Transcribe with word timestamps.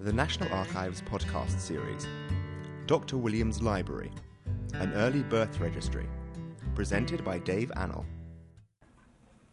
the 0.00 0.12
National 0.12 0.52
Archives 0.52 1.02
podcast 1.02 1.58
series, 1.58 2.06
Dr. 2.86 3.16
Williams 3.16 3.60
Library, 3.60 4.12
an 4.74 4.92
early 4.92 5.24
birth 5.24 5.58
registry, 5.58 6.06
presented 6.76 7.24
by 7.24 7.40
Dave 7.40 7.72
Annal. 7.74 8.06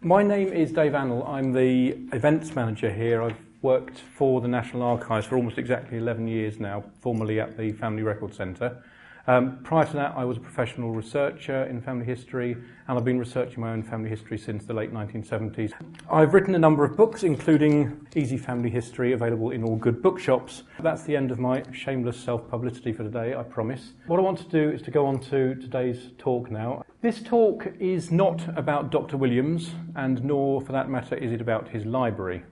My 0.02 0.22
name 0.22 0.50
is 0.54 0.72
Dave 0.72 0.94
Annal. 0.94 1.24
I'm 1.24 1.52
the 1.52 1.98
events 2.14 2.54
manager 2.54 2.94
here. 2.94 3.24
I've 3.24 3.40
worked 3.64 3.98
for 3.98 4.40
the 4.40 4.48
National 4.48 4.84
Archives 4.84 5.26
for 5.26 5.36
almost 5.36 5.58
exactly 5.58 5.98
11 5.98 6.28
years 6.28 6.60
now, 6.60 6.84
formerly 7.02 7.40
at 7.40 7.58
the 7.58 7.72
Family 7.72 8.04
Record 8.04 8.36
Centre. 8.36 8.84
Um, 9.28 9.58
prior 9.64 9.86
to 9.88 9.94
that, 9.94 10.14
I 10.16 10.24
was 10.24 10.38
a 10.38 10.40
professional 10.40 10.92
researcher 10.92 11.64
in 11.66 11.82
family 11.82 12.06
history, 12.06 12.52
and 12.88 12.98
I've 12.98 13.04
been 13.04 13.18
researching 13.18 13.60
my 13.60 13.72
own 13.72 13.82
family 13.82 14.08
history 14.08 14.38
since 14.38 14.66
the 14.66 14.74
late 14.74 14.94
1970s. 14.94 15.74
I've 16.12 16.36
written 16.36 16.54
a 16.54 16.60
number 16.60 16.86
of 16.86 16.96
books, 16.96 17.24
including 17.24 18.06
Easy 18.16 18.38
Family 18.38 18.70
History, 18.70 19.14
available 19.14 19.50
in 19.50 19.64
all 19.64 19.78
good 19.78 20.04
bookshops. 20.04 20.62
That's 20.80 21.04
the 21.04 21.16
end 21.16 21.32
of 21.32 21.40
my 21.40 21.64
shameless 21.72 22.20
self 22.20 22.48
publicity 22.48 22.94
for 22.94 23.02
today, 23.02 23.34
I 23.34 23.42
promise. 23.42 23.94
What 24.06 24.20
I 24.20 24.22
want 24.22 24.38
to 24.38 24.50
do 24.50 24.70
is 24.70 24.84
to 24.84 24.92
go 24.92 25.08
on 25.08 25.20
to 25.22 25.56
today's 25.56 26.12
talk 26.20 26.52
now. 26.52 26.84
This 27.02 27.24
talk 27.24 27.68
is 27.80 28.12
not 28.12 28.48
about 28.56 28.92
Dr. 28.92 29.18
Williams, 29.18 29.72
and 29.96 30.24
nor, 30.24 30.62
for 30.62 30.72
that 30.72 30.88
matter, 30.88 31.16
is 31.16 31.32
it 31.32 31.42
about 31.42 31.68
his 31.68 31.84
library. 31.84 32.44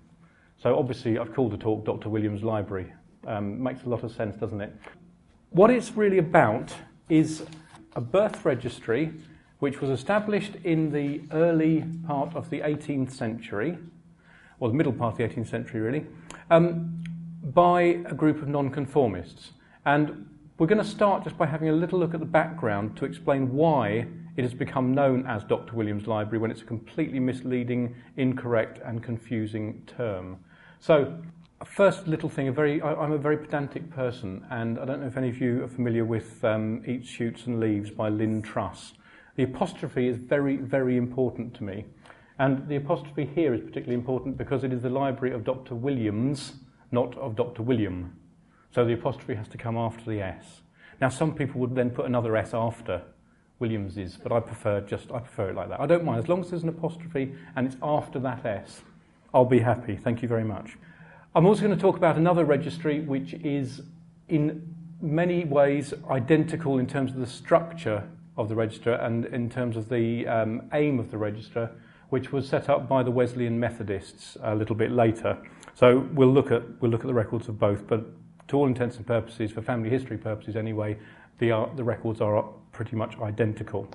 So, 0.58 0.76
obviously, 0.76 1.20
I've 1.20 1.36
called 1.36 1.52
the 1.52 1.58
talk 1.58 1.86
Dr. 1.86 2.09
Williams 2.09 2.42
Library. 2.42 2.92
Um, 3.28 3.62
makes 3.62 3.84
a 3.84 3.90
lot 3.90 4.03
of 4.03 4.12
sense, 4.12 4.36
doesn't 4.38 4.59
it? 4.59 4.76
What 5.53 5.70
it's 5.70 5.91
really 5.91 6.17
about 6.17 6.73
is 7.09 7.45
a 7.95 8.02
birth 8.02 8.44
registry 8.44 9.13
which 9.59 9.81
was 9.81 9.91
established 9.91 10.55
in 10.63 10.91
the 10.91 11.21
early 11.31 11.84
part 12.07 12.35
of 12.35 12.49
the 12.49 12.61
18th 12.61 13.11
century, 13.11 13.77
or 14.59 14.70
the 14.70 14.73
middle 14.73 14.91
part 14.91 15.13
of 15.13 15.17
the 15.20 15.23
18th 15.25 15.47
century, 15.47 15.80
really, 15.80 16.08
um, 16.49 17.03
by 17.53 17.81
a 17.81 18.16
group 18.16 18.41
of 18.41 18.47
nonconformists. 18.47 19.52
And 19.85 20.27
we're 20.58 20.66
going 20.66 20.81
to 20.81 20.89
start 20.89 21.23
just 21.23 21.38
by 21.38 21.45
having 21.45 21.69
a 21.69 21.73
little 21.73 22.00
look 22.00 22.16
at 22.16 22.19
the 22.19 22.25
background 22.25 22.97
to 22.97 23.06
explain 23.06 23.53
why 23.53 24.08
it 24.35 24.41
has 24.41 24.56
become 24.56 24.91
known 24.91 25.23
as 25.28 25.44
Dr. 25.44 25.75
Williams 25.75 26.08
Library 26.08 26.39
when 26.39 26.50
it's 26.50 26.63
a 26.63 26.66
completely 26.66 27.19
misleading, 27.19 27.95
incorrect, 28.17 28.81
and 28.83 29.03
confusing 29.03 29.83
term. 29.85 30.39
So, 30.80 31.22
First 31.66 32.08
little 32.08 32.30
thing, 32.30 32.47
a 32.47 32.52
very, 32.52 32.81
I, 32.81 33.03
am 33.03 33.11
a 33.11 33.17
very 33.17 33.38
pedantic 33.38 33.89
person, 33.89 34.45
and 34.50 34.80
I 34.80 34.86
don't 34.86 35.02
know 35.02 35.08
if 35.08 35.17
any 35.17 35.30
of 35.30 35.39
you 35.39 35.64
are 35.64 35.67
familiar 35.67 36.06
with 36.06 36.44
um, 36.44 36.83
Eats, 36.86 37.08
Shoots 37.08 37.45
and 37.45 37.59
Leaves 37.59 37.89
by 37.89 38.09
Lynn 38.09 38.42
Truss. 38.42 38.94
The 39.36 39.44
apostrophe 39.44 40.08
is 40.08 40.17
very, 40.17 40.58
very 40.58 40.97
important 40.97 41.53
to 41.56 41.64
me. 41.64 41.86
And 42.39 42.67
the 42.67 42.75
apostrophe 42.75 43.25
here 43.25 43.53
is 43.53 43.61
particularly 43.61 43.95
important 43.95 44.38
because 44.38 44.64
it 44.64 44.73
is 44.73 44.81
the 44.81 44.89
library 44.89 45.34
of 45.34 45.44
Dr. 45.44 45.75
Williams, 45.75 46.53
not 46.91 47.17
of 47.17 47.36
Dr. 47.36 47.64
William. 47.64 48.16
So 48.73 48.84
the 48.86 48.94
apostrophe 48.94 49.36
has 49.36 49.47
to 49.50 49.58
come 49.58 49.78
after 49.78 50.03
the 50.03 50.22
S. 50.22 50.61
Now, 51.00 51.09
some 51.09 51.34
people 51.34 51.61
would 51.61 51.75
then 51.75 51.89
put 51.89 52.06
another 52.06 52.36
S 52.36 52.53
after 52.53 53.02
Williams's, 53.59 54.17
but 54.22 54.31
I 54.31 54.39
prefer 54.39 54.81
just 54.81 55.11
I 55.11 55.19
prefer 55.19 55.50
it 55.50 55.56
like 55.56 55.69
that. 55.69 55.80
I 55.80 55.86
don't 55.86 56.03
mind 56.03 56.19
as 56.19 56.28
long 56.28 56.41
as 56.41 56.50
there's 56.50 56.64
an 56.64 56.69
apostrophe 56.69 57.34
and 57.56 57.67
it's 57.67 57.78
after 57.81 58.19
that 58.19 58.45
S. 58.45 58.81
I'll 59.34 59.45
be 59.45 59.59
happy. 59.59 59.95
Thank 59.95 60.22
you 60.22 60.28
very 60.28 60.44
much. 60.44 60.78
I'm 61.36 61.48
also 61.48 61.64
going 61.64 61.76
to 61.76 61.81
talk 61.81 61.98
about 61.98 62.16
another 62.16 62.45
registry 62.45 63.00
which 63.00 63.34
is 63.34 63.81
in 64.30 64.76
many 65.02 65.45
ways 65.45 65.92
identical 66.12 66.78
in 66.78 66.86
terms 66.86 67.09
of 67.09 67.17
the 67.17 67.25
structure 67.25 68.08
of 68.38 68.50
the 68.50 68.56
register 68.56 68.94
and 68.94 69.25
in 69.25 69.50
terms 69.50 69.75
of 69.75 69.90
the 69.90 70.28
um, 70.28 70.70
aim 70.73 71.00
of 71.00 71.09
the 71.09 71.17
register, 71.17 71.72
which 72.09 72.31
was 72.31 72.48
set 72.48 72.70
up 72.70 72.88
by 72.88 73.02
the 73.02 73.09
Wesleyan 73.09 73.59
Methodists 73.59 74.38
a 74.44 74.53
little 74.53 74.75
bit 74.75 74.92
later. 74.92 75.36
So 75.73 76.08
we'll 76.14 76.31
look 76.31 76.52
at, 76.52 76.62
we'll 76.80 76.92
look 76.92 77.02
at 77.02 77.08
the 77.08 77.16
records 77.16 77.47
of 77.47 77.58
both, 77.58 77.88
but 77.88 78.06
to 78.50 78.58
all 78.58 78.68
intents 78.68 78.97
and 78.97 79.08
purposes, 79.08 79.52
for 79.52 79.64
family 79.64 79.90
history 79.90 80.20
purposes 80.20 80.56
anyway, 80.56 81.00
the, 81.40 81.52
uh, 81.52 81.66
the 81.75 81.84
records 81.84 82.22
are 82.22 82.44
pretty 82.72 82.95
much 82.95 83.18
identical. 83.20 83.88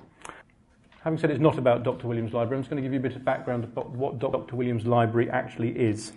Having 1.03 1.19
said 1.19 1.31
it's 1.31 1.39
not 1.39 1.57
about 1.57 1.83
Dr. 1.83 2.05
Williams' 2.05 2.33
Library, 2.33 2.57
I'm 2.57 2.63
just 2.63 2.69
going 2.69 2.83
to 2.83 2.85
give 2.85 2.91
you 2.91 2.99
a 2.99 3.01
bit 3.01 3.15
of 3.15 3.23
background 3.23 3.63
about 3.63 3.91
what 3.91 4.19
Dr. 4.19 4.57
Williams' 4.57 4.85
Library 4.85 5.29
actually 5.29 5.69
is. 5.69 6.11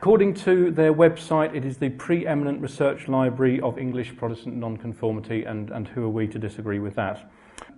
According 0.00 0.32
to 0.46 0.70
their 0.70 0.94
website, 0.94 1.54
it 1.54 1.66
is 1.66 1.76
the 1.76 1.90
preeminent 1.90 2.62
research 2.62 3.06
library 3.06 3.60
of 3.60 3.76
English 3.76 4.16
Protestant 4.16 4.56
nonconformity, 4.56 5.44
and, 5.44 5.68
and 5.68 5.86
who 5.88 6.04
are 6.04 6.08
we 6.08 6.26
to 6.28 6.38
disagree 6.38 6.78
with 6.78 6.94
that? 6.94 7.30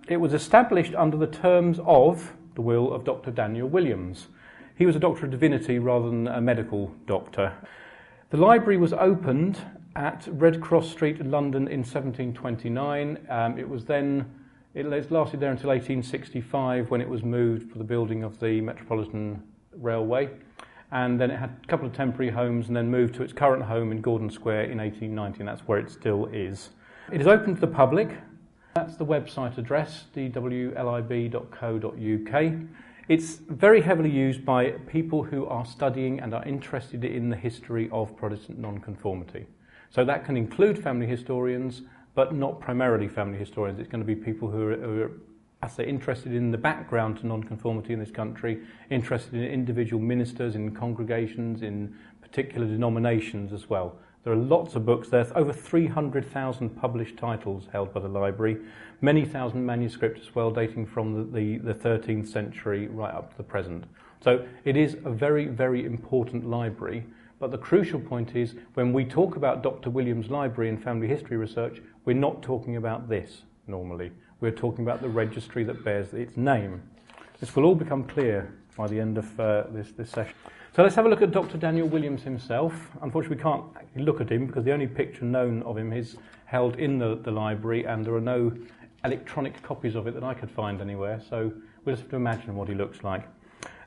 It 0.07 0.15
was 0.15 0.33
established 0.33 0.95
under 0.95 1.17
the 1.17 1.27
terms 1.27 1.81
of 1.85 2.31
the 2.55 2.61
will 2.61 2.93
of 2.93 3.03
Dr. 3.03 3.29
Daniel 3.29 3.67
Williams. 3.67 4.27
He 4.77 4.85
was 4.85 4.95
a 4.95 4.99
doctor 4.99 5.25
of 5.25 5.31
divinity 5.31 5.79
rather 5.79 6.09
than 6.09 6.29
a 6.29 6.39
medical 6.39 6.95
doctor. 7.07 7.51
The 8.29 8.37
library 8.37 8.77
was 8.77 8.93
opened 8.93 9.59
at 9.97 10.25
Red 10.31 10.61
Cross 10.61 10.91
Street 10.91 11.19
in 11.19 11.29
London 11.29 11.67
in 11.67 11.79
1729. 11.79 13.17
Um, 13.29 13.59
it 13.59 13.67
was 13.67 13.83
then 13.83 14.33
it 14.73 14.85
lasted 14.85 15.41
there 15.41 15.51
until 15.51 15.71
1865 15.71 16.89
when 16.89 17.01
it 17.01 17.09
was 17.09 17.21
moved 17.21 17.69
for 17.69 17.79
the 17.79 17.83
building 17.83 18.23
of 18.23 18.39
the 18.39 18.61
Metropolitan 18.61 19.43
Railway 19.75 20.29
and 20.93 21.19
then 21.19 21.31
it 21.31 21.39
had 21.39 21.49
a 21.63 21.67
couple 21.67 21.87
of 21.87 21.93
temporary 21.93 22.31
homes 22.31 22.67
and 22.67 22.77
then 22.77 22.89
moved 22.89 23.15
to 23.15 23.23
its 23.23 23.33
current 23.33 23.63
home 23.63 23.91
in 23.91 23.99
Gordon 23.99 24.29
Square 24.29 24.65
in 24.65 24.77
1890, 24.77 25.39
and 25.39 25.47
that's 25.47 25.67
where 25.67 25.79
it 25.79 25.89
still 25.89 26.27
is. 26.27 26.69
It 27.11 27.19
is 27.19 27.25
open 27.25 27.55
to 27.55 27.61
the 27.61 27.67
public. 27.67 28.11
That's 28.75 28.95
the 28.95 29.05
website 29.05 29.57
address, 29.57 30.05
dwlib.co.uk. 30.15 30.73
It's 33.09 33.35
very 33.35 33.81
heavily 33.81 34.11
used 34.11 34.45
by 34.45 34.69
people 34.87 35.23
who 35.23 35.47
are 35.47 35.65
studying 35.65 36.19
and 36.19 36.31
are 36.33 36.45
interested 36.45 37.03
in 37.03 37.29
the 37.29 37.35
history 37.35 37.89
of 37.91 38.15
Protestant 38.15 38.59
nonconformity. 38.59 39.47
So 39.89 40.05
that 40.05 40.25
can 40.25 40.37
include 40.37 40.81
family 40.81 41.07
historians, 41.07 41.81
but 42.13 42.35
not 42.35 42.61
primarily 42.61 43.07
family 43.07 43.39
historians. 43.39 43.79
It's 43.79 43.89
going 43.89 44.01
to 44.01 44.07
be 44.07 44.15
people 44.15 44.47
who 44.49 44.67
are, 44.69 44.77
who 44.77 45.01
are 45.01 45.11
they're 45.71 45.85
interested 45.85 46.33
in 46.33 46.51
the 46.51 46.57
background 46.57 47.19
to 47.19 47.27
nonconformity 47.27 47.93
in 47.93 47.99
this 47.99 48.11
country, 48.11 48.61
interested 48.89 49.33
in 49.33 49.43
individual 49.43 50.01
ministers, 50.01 50.55
in 50.55 50.75
congregations, 50.75 51.61
in 51.61 51.95
particular 52.21 52.67
denominations 52.67 53.53
as 53.53 53.69
well. 53.69 53.95
There 54.23 54.33
are 54.33 54.37
lots 54.37 54.75
of 54.75 54.85
books. 54.85 55.09
There's 55.09 55.31
over 55.35 55.51
300,000 55.51 56.69
published 56.69 57.17
titles 57.17 57.67
held 57.71 57.93
by 57.93 58.01
the 58.01 58.07
library, 58.07 58.57
many 59.01 59.25
thousand 59.25 59.65
manuscripts 59.65 60.21
as 60.21 60.35
well, 60.35 60.51
dating 60.51 60.85
from 60.85 61.31
the, 61.31 61.39
the, 61.39 61.73
the 61.73 61.73
13th 61.73 62.27
century 62.27 62.87
right 62.87 63.13
up 63.13 63.31
to 63.31 63.37
the 63.37 63.43
present. 63.43 63.85
So 64.21 64.45
it 64.63 64.77
is 64.77 64.97
a 65.05 65.09
very, 65.09 65.47
very 65.47 65.85
important 65.85 66.45
library. 66.45 67.05
But 67.39 67.51
the 67.51 67.57
crucial 67.57 67.99
point 67.99 68.35
is 68.35 68.55
when 68.75 68.93
we 68.93 69.03
talk 69.03 69.35
about 69.35 69.63
Dr. 69.63 69.89
Williams' 69.89 70.29
library 70.29 70.69
and 70.69 70.81
family 70.81 71.07
history 71.07 71.35
research, 71.35 71.81
we're 72.05 72.13
not 72.13 72.41
talking 72.41 72.77
about 72.77 73.09
this 73.09 73.43
normally 73.67 74.11
we're 74.43 74.51
talking 74.51 74.83
about 74.83 75.01
the 75.01 75.07
registry 75.07 75.63
that 75.63 75.85
bears 75.85 76.13
its 76.13 76.35
name. 76.35 76.83
This 77.39 77.55
will 77.55 77.63
all 77.63 77.75
become 77.75 78.03
clear 78.03 78.53
by 78.75 78.87
the 78.87 78.99
end 78.99 79.17
of 79.17 79.39
uh, 79.39 79.63
this, 79.69 79.93
this 79.93 80.09
session. 80.09 80.35
So 80.75 80.83
let's 80.83 80.95
have 80.95 81.05
a 81.05 81.09
look 81.09 81.21
at 81.21 81.31
Dr. 81.31 81.57
Daniel 81.57 81.87
Williams 81.87 82.23
himself. 82.23 82.73
Unfortunately, 83.01 83.37
we 83.37 83.41
can't 83.41 83.63
look 83.95 84.19
at 84.19 84.29
him 84.29 84.45
because 84.45 84.65
the 84.65 84.73
only 84.73 84.87
picture 84.87 85.23
known 85.23 85.63
of 85.63 85.77
him 85.77 85.93
is 85.93 86.17
held 86.43 86.75
in 86.75 86.99
the, 86.99 87.15
the 87.23 87.31
library 87.31 87.85
and 87.85 88.05
there 88.05 88.13
are 88.15 88.19
no 88.19 88.51
electronic 89.05 89.63
copies 89.63 89.95
of 89.95 90.07
it 90.07 90.13
that 90.13 90.25
I 90.25 90.33
could 90.33 90.51
find 90.51 90.81
anywhere. 90.81 91.21
So 91.29 91.53
we'll 91.85 91.95
just 91.95 92.01
have 92.01 92.11
to 92.11 92.17
imagine 92.17 92.53
what 92.53 92.67
he 92.67 92.75
looks 92.75 93.01
like. 93.01 93.23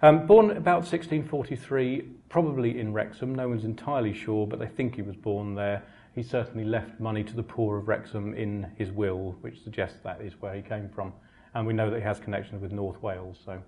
Um, 0.00 0.26
born 0.26 0.52
about 0.52 0.84
1643, 0.86 2.00
probably 2.30 2.80
in 2.80 2.94
Wrexham. 2.94 3.34
No 3.34 3.46
one's 3.46 3.64
entirely 3.64 4.14
sure, 4.14 4.46
but 4.46 4.58
they 4.58 4.68
think 4.68 4.94
he 4.94 5.02
was 5.02 5.16
born 5.16 5.54
there 5.54 5.82
he 6.16 6.22
certainly 6.22 6.64
left 6.64 6.98
money 6.98 7.22
to 7.22 7.36
the 7.36 7.42
poor 7.42 7.76
of 7.76 7.88
Wrexham 7.88 8.32
in 8.32 8.66
his 8.78 8.90
will, 8.90 9.36
which 9.42 9.62
suggests 9.62 9.98
that 10.02 10.22
is 10.22 10.32
where 10.40 10.54
he 10.54 10.62
came 10.62 10.88
from. 10.88 11.12
And 11.54 11.66
we 11.66 11.74
know 11.74 11.90
that 11.90 11.98
he 11.98 12.02
has 12.02 12.18
connections 12.18 12.62
with 12.62 12.72
North 12.72 13.00
Wales. 13.02 13.38
So 13.44 13.62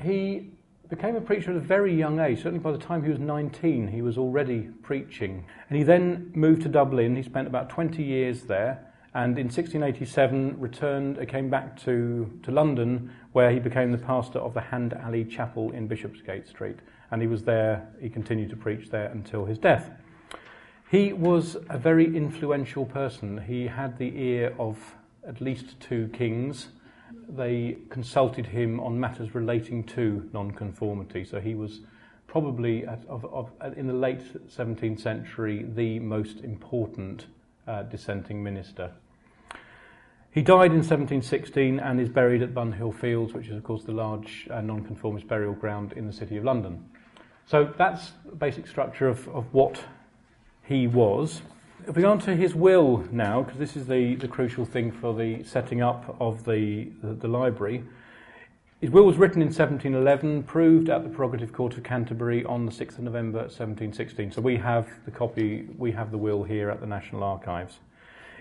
he 0.00 0.52
became 0.88 1.16
a 1.16 1.20
preacher 1.20 1.50
at 1.50 1.56
a 1.56 1.60
very 1.60 1.92
young 1.92 2.20
age. 2.20 2.38
Certainly 2.38 2.60
by 2.60 2.70
the 2.70 2.78
time 2.78 3.02
he 3.02 3.10
was 3.10 3.18
19, 3.18 3.88
he 3.88 4.00
was 4.00 4.16
already 4.16 4.68
preaching. 4.80 5.44
And 5.68 5.76
he 5.76 5.82
then 5.82 6.30
moved 6.36 6.62
to 6.62 6.68
Dublin. 6.68 7.16
He 7.16 7.22
spent 7.24 7.48
about 7.48 7.68
20 7.68 8.00
years 8.00 8.42
there. 8.42 8.86
And 9.14 9.36
in 9.36 9.46
1687 9.46 10.60
returned, 10.60 11.18
uh, 11.18 11.24
came 11.24 11.50
back 11.50 11.76
to, 11.80 12.30
to 12.44 12.52
London, 12.52 13.10
where 13.32 13.50
he 13.50 13.58
became 13.58 13.90
the 13.90 13.98
pastor 13.98 14.38
of 14.38 14.54
the 14.54 14.60
Hand 14.60 14.92
Alley 14.92 15.24
Chapel 15.24 15.72
in 15.72 15.88
Bishopsgate 15.88 16.46
Street. 16.46 16.76
And 17.10 17.20
he 17.20 17.26
was 17.26 17.42
there, 17.42 17.88
he 18.00 18.08
continued 18.08 18.50
to 18.50 18.56
preach 18.56 18.88
there 18.90 19.06
until 19.06 19.46
his 19.46 19.58
death. 19.58 19.90
He 20.90 21.12
was 21.12 21.58
a 21.68 21.76
very 21.76 22.16
influential 22.16 22.86
person. 22.86 23.42
He 23.46 23.66
had 23.66 23.98
the 23.98 24.10
ear 24.18 24.54
of 24.58 24.78
at 25.26 25.42
least 25.42 25.78
two 25.80 26.08
kings. 26.14 26.68
They 27.28 27.76
consulted 27.90 28.46
him 28.46 28.80
on 28.80 28.98
matters 28.98 29.34
relating 29.34 29.84
to 29.84 30.30
nonconformity. 30.32 31.26
So 31.26 31.40
he 31.40 31.54
was 31.54 31.80
probably, 32.26 32.86
of, 32.86 33.26
of, 33.26 33.50
in 33.76 33.86
the 33.86 33.92
late 33.92 34.22
17th 34.48 34.98
century, 35.00 35.66
the 35.74 35.98
most 35.98 36.40
important 36.40 37.26
uh, 37.66 37.82
dissenting 37.82 38.42
minister. 38.42 38.90
He 40.30 40.40
died 40.40 40.70
in 40.70 40.78
1716 40.78 41.80
and 41.80 42.00
is 42.00 42.08
buried 42.08 42.42
at 42.42 42.54
Bunhill 42.54 42.98
Fields, 42.98 43.34
which 43.34 43.48
is, 43.48 43.56
of 43.56 43.62
course, 43.62 43.84
the 43.84 43.92
large 43.92 44.48
uh, 44.50 44.62
nonconformist 44.62 45.28
burial 45.28 45.52
ground 45.52 45.92
in 45.92 46.06
the 46.06 46.12
City 46.14 46.38
of 46.38 46.44
London. 46.44 46.88
So 47.44 47.74
that's 47.76 48.12
the 48.24 48.36
basic 48.36 48.66
structure 48.66 49.08
of, 49.08 49.28
of 49.28 49.52
what 49.52 49.82
he 50.68 50.86
was. 50.86 51.40
If 51.86 51.96
we 51.96 52.02
go 52.02 52.10
on 52.10 52.18
to 52.20 52.36
his 52.36 52.54
will 52.54 53.02
now, 53.10 53.42
because 53.42 53.58
this 53.58 53.74
is 53.74 53.86
the, 53.86 54.16
the 54.16 54.28
crucial 54.28 54.66
thing 54.66 54.92
for 54.92 55.14
the 55.14 55.42
setting 55.42 55.80
up 55.80 56.14
of 56.20 56.44
the, 56.44 56.90
the, 57.02 57.14
the 57.14 57.28
library. 57.28 57.84
His 58.82 58.90
will 58.90 59.04
was 59.04 59.16
written 59.16 59.40
in 59.40 59.48
1711, 59.48 60.42
proved 60.42 60.90
at 60.90 61.02
the 61.02 61.08
Prerogative 61.08 61.52
Court 61.52 61.76
of 61.78 61.82
Canterbury 61.82 62.44
on 62.44 62.66
the 62.66 62.70
6th 62.70 62.98
of 62.98 63.00
November 63.00 63.40
1716. 63.40 64.32
So 64.32 64.42
we 64.42 64.56
have 64.58 64.86
the 65.06 65.10
copy, 65.10 65.66
we 65.78 65.90
have 65.92 66.10
the 66.10 66.18
will 66.18 66.44
here 66.44 66.68
at 66.68 66.80
the 66.80 66.86
National 66.86 67.24
Archives. 67.24 67.78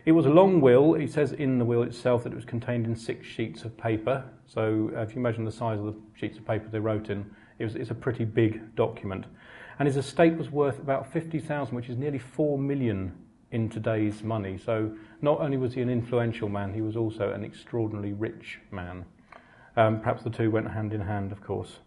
It 0.06 0.12
was 0.12 0.26
a 0.26 0.30
long 0.30 0.60
will. 0.60 0.94
He 0.94 1.08
says 1.08 1.32
in 1.32 1.60
the 1.60 1.66
will 1.66 1.84
itself 1.84 2.26
that 2.26 2.34
it 2.34 2.36
was 2.36 2.46
contained 2.46 2.86
in 2.86 2.96
six 2.96 3.26
sheets 3.26 3.64
of 3.64 3.76
paper. 3.78 4.26
So 4.46 4.92
uh, 4.96 5.02
if 5.02 5.16
you 5.16 5.22
imagine 5.22 5.46
the 5.46 5.52
size 5.52 5.80
of 5.80 5.86
the 5.86 5.96
sheets 6.14 6.38
of 6.38 6.46
paper 6.46 6.68
they 6.70 6.80
wrote 6.80 7.10
in, 7.10 7.26
it 7.58 7.64
was, 7.64 7.76
it's 7.76 7.92
a 7.92 7.96
pretty 7.96 8.26
big 8.26 8.76
document. 8.76 9.26
And 9.80 9.88
his 9.88 9.98
estate 9.98 10.38
was 10.38 10.50
worth 10.50 10.80
about 10.80 11.12
50,000, 11.12 11.76
which 11.76 11.90
is 11.90 11.98
nearly 11.98 12.20
4 12.20 12.58
million 12.58 13.14
in 13.52 13.70
today's 13.70 14.24
money. 14.24 14.58
So 14.58 14.92
not 15.22 15.40
only 15.40 15.58
was 15.58 15.74
he 15.74 15.82
an 15.82 15.90
influential 15.90 16.50
man, 16.50 16.74
he 16.74 16.82
was 16.82 16.96
also 16.96 17.32
an 17.32 17.44
extraordinarily 17.44 18.14
rich 18.14 18.60
man. 18.72 19.06
Um, 19.76 20.00
perhaps 20.00 20.24
the 20.24 20.30
two 20.30 20.50
went 20.52 20.70
hand 20.70 20.94
in 20.94 21.02
hand, 21.02 21.32
of 21.32 21.42
course. 21.42 21.80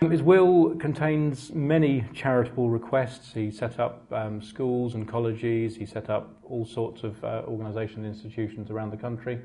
His 0.00 0.22
will 0.22 0.74
contains 0.76 1.52
many 1.52 2.04
charitable 2.12 2.70
requests. 2.70 3.32
He 3.34 3.50
set 3.52 3.78
up 3.78 4.04
um, 4.12 4.42
schools 4.42 4.94
and 4.94 5.06
colleges, 5.06 5.76
he 5.76 5.86
set 5.86 6.10
up 6.10 6.34
all 6.42 6.64
sorts 6.64 7.04
of 7.04 7.22
uh, 7.22 7.42
organisations 7.46 7.98
and 7.98 8.06
institutions 8.06 8.70
around 8.70 8.90
the 8.90 8.96
country. 8.96 9.38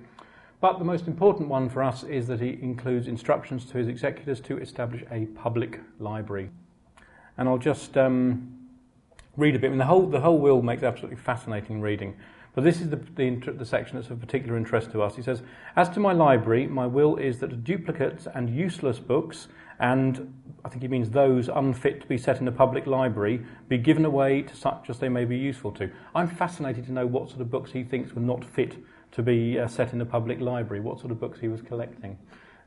But 0.60 0.80
the 0.80 0.86
most 0.86 1.06
important 1.06 1.48
one 1.48 1.70
for 1.70 1.84
us 1.84 2.04
is 2.04 2.26
that 2.28 2.42
he 2.42 2.58
includes 2.62 3.08
instructions 3.08 3.66
to 3.66 3.78
his 3.78 3.88
executors 3.88 4.42
to 4.42 4.58
establish 4.58 5.04
a 5.12 5.26
public 5.28 5.80
library. 6.00 6.50
And 7.38 7.48
I'll 7.48 7.58
just 7.58 7.98
um, 7.98 8.58
read 9.36 9.56
a 9.56 9.60
bit. 9.60 9.68
I 9.68 9.70
mean, 9.70 9.78
the 9.78 9.86
whole, 9.86 10.08
the 10.08 10.20
whole 10.20 10.40
will 10.40 10.62
makes 10.62 10.84
absolutely 10.84 11.18
fascinating 11.18 11.82
reading. 11.82 12.16
But 12.56 12.64
this 12.64 12.82
is 12.82 12.90
the, 12.90 12.96
the, 12.96 13.30
the, 13.52 13.66
section 13.66 13.98
that's 13.98 14.10
of 14.10 14.20
particular 14.20 14.58
interest 14.58 14.92
to 14.94 15.04
us. 15.04 15.16
He 15.16 15.22
says, 15.22 15.44
As 15.76 15.90
to 15.90 16.00
my 16.00 16.12
library, 16.12 16.66
my 16.66 16.88
will 16.88 17.16
is 17.18 17.38
that 17.40 17.64
duplicates 17.64 18.28
and 18.34 18.50
useless 18.50 18.98
books, 18.98 19.48
and 19.80 20.34
I 20.66 20.70
think 20.70 20.82
he 20.82 20.88
means 20.88 21.12
those 21.12 21.50
unfit 21.50 22.02
to 22.02 22.08
be 22.08 22.18
set 22.18 22.42
in 22.42 22.48
a 22.48 22.52
public 22.52 22.88
library, 22.88 23.42
be 23.70 23.78
given 23.78 24.06
away 24.06 24.42
to 24.42 24.56
such 24.56 24.90
as 24.90 24.98
they 24.98 25.08
may 25.08 25.24
be 25.24 25.38
useful 25.38 25.72
to. 25.74 25.92
I'm 26.16 26.28
fascinated 26.28 26.88
to 26.88 26.92
know 26.92 27.06
what 27.06 27.30
sort 27.30 27.42
of 27.42 27.52
books 27.52 27.72
he 27.72 27.84
thinks 27.84 28.14
were 28.14 28.22
not 28.22 28.44
fit 28.44 28.76
to 29.12 29.22
be 29.22 29.60
uh, 29.60 29.68
set 29.68 29.94
in 29.94 30.02
a 30.02 30.06
public 30.06 30.42
library, 30.42 30.82
what 30.82 31.00
sort 31.00 31.12
of 31.12 31.20
books 31.20 31.40
he 31.40 31.48
was 31.48 31.62
collecting 31.62 32.18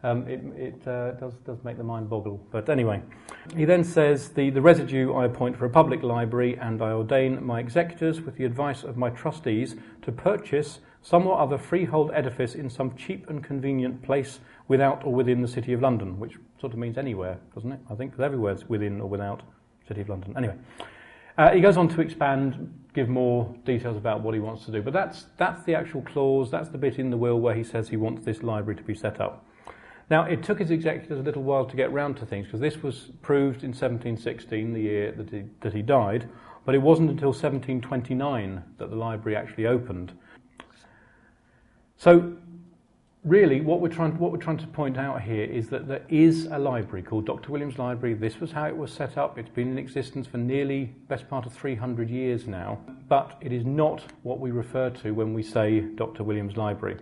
um, 0.02 0.26
it, 0.26 0.40
it 0.56 0.88
uh, 0.88 1.12
does, 1.12 1.34
does 1.46 1.62
make 1.64 1.76
the 1.76 1.84
mind 1.84 2.08
boggle. 2.08 2.44
But 2.50 2.68
anyway, 2.68 3.02
he 3.56 3.64
then 3.64 3.84
says, 3.84 4.30
the, 4.30 4.50
the 4.50 4.60
residue 4.60 5.12
I 5.12 5.26
appoint 5.26 5.56
for 5.56 5.66
a 5.66 5.70
public 5.70 6.02
library, 6.02 6.56
and 6.58 6.80
I 6.82 6.92
ordain 6.92 7.44
my 7.44 7.60
executors, 7.60 8.20
with 8.20 8.36
the 8.36 8.44
advice 8.44 8.82
of 8.82 8.96
my 8.96 9.10
trustees, 9.10 9.76
to 10.02 10.12
purchase 10.12 10.80
some 11.02 11.26
or 11.26 11.38
other 11.38 11.58
freehold 11.58 12.10
edifice 12.14 12.54
in 12.54 12.68
some 12.68 12.94
cheap 12.96 13.28
and 13.30 13.42
convenient 13.42 14.02
place 14.02 14.40
without 14.68 15.04
or 15.04 15.12
within 15.12 15.42
the 15.42 15.48
City 15.48 15.72
of 15.72 15.80
London, 15.80 16.18
which 16.18 16.36
sort 16.60 16.72
of 16.72 16.78
means 16.78 16.98
anywhere, 16.98 17.38
doesn't 17.54 17.72
it? 17.72 17.80
I 17.90 17.94
think, 17.94 18.12
because 18.12 18.24
everywhere's 18.24 18.68
within 18.68 19.00
or 19.00 19.08
without 19.08 19.42
City 19.88 20.00
of 20.00 20.08
London. 20.08 20.34
Anyway. 20.36 20.56
Uh, 21.38 21.50
he 21.52 21.60
goes 21.60 21.78
on 21.78 21.88
to 21.88 22.02
expand, 22.02 22.70
give 22.92 23.08
more 23.08 23.54
details 23.64 23.96
about 23.96 24.20
what 24.20 24.34
he 24.34 24.40
wants 24.40 24.66
to 24.66 24.70
do. 24.70 24.82
But 24.82 24.92
that's, 24.92 25.26
that's 25.38 25.62
the 25.64 25.74
actual 25.74 26.02
clause, 26.02 26.50
that's 26.50 26.68
the 26.68 26.76
bit 26.76 26.98
in 26.98 27.08
the 27.08 27.16
will 27.16 27.40
where 27.40 27.54
he 27.54 27.64
says 27.64 27.88
he 27.88 27.96
wants 27.96 28.26
this 28.26 28.42
library 28.42 28.76
to 28.76 28.82
be 28.82 28.94
set 28.94 29.20
up. 29.22 29.46
Now, 30.10 30.24
it 30.24 30.42
took 30.42 30.58
his 30.58 30.72
executors 30.72 31.20
a 31.20 31.22
little 31.22 31.44
while 31.44 31.64
to 31.64 31.76
get 31.76 31.92
round 31.92 32.16
to 32.16 32.26
things 32.26 32.46
because 32.46 32.58
this 32.58 32.82
was 32.82 33.12
proved 33.22 33.62
in 33.62 33.70
1716, 33.70 34.72
the 34.72 34.80
year 34.80 35.12
that 35.12 35.30
he, 35.30 35.44
that 35.60 35.72
he 35.72 35.82
died, 35.82 36.28
but 36.64 36.74
it 36.74 36.78
wasn't 36.78 37.10
until 37.10 37.28
1729 37.28 38.62
that 38.78 38.90
the 38.90 38.96
library 38.96 39.36
actually 39.36 39.66
opened. 39.66 40.12
So, 41.96 42.32
really, 43.24 43.60
what 43.60 43.80
we're, 43.80 43.88
trying, 43.88 44.18
what 44.18 44.32
we're 44.32 44.38
trying 44.38 44.58
to 44.58 44.66
point 44.66 44.98
out 44.98 45.22
here 45.22 45.44
is 45.44 45.68
that 45.68 45.86
there 45.86 46.04
is 46.08 46.46
a 46.46 46.58
library 46.58 47.04
called 47.04 47.24
Dr. 47.24 47.52
Williams 47.52 47.78
Library. 47.78 48.14
This 48.14 48.40
was 48.40 48.50
how 48.50 48.66
it 48.66 48.76
was 48.76 48.90
set 48.90 49.16
up. 49.16 49.38
It's 49.38 49.50
been 49.50 49.70
in 49.70 49.78
existence 49.78 50.26
for 50.26 50.38
nearly 50.38 50.86
best 51.06 51.28
part 51.30 51.46
of 51.46 51.52
300 51.52 52.10
years 52.10 52.48
now, 52.48 52.80
but 53.08 53.38
it 53.40 53.52
is 53.52 53.64
not 53.64 54.02
what 54.24 54.40
we 54.40 54.50
refer 54.50 54.90
to 54.90 55.12
when 55.12 55.34
we 55.34 55.44
say 55.44 55.80
Dr. 55.80 56.24
Williams 56.24 56.56
Library. 56.56 56.96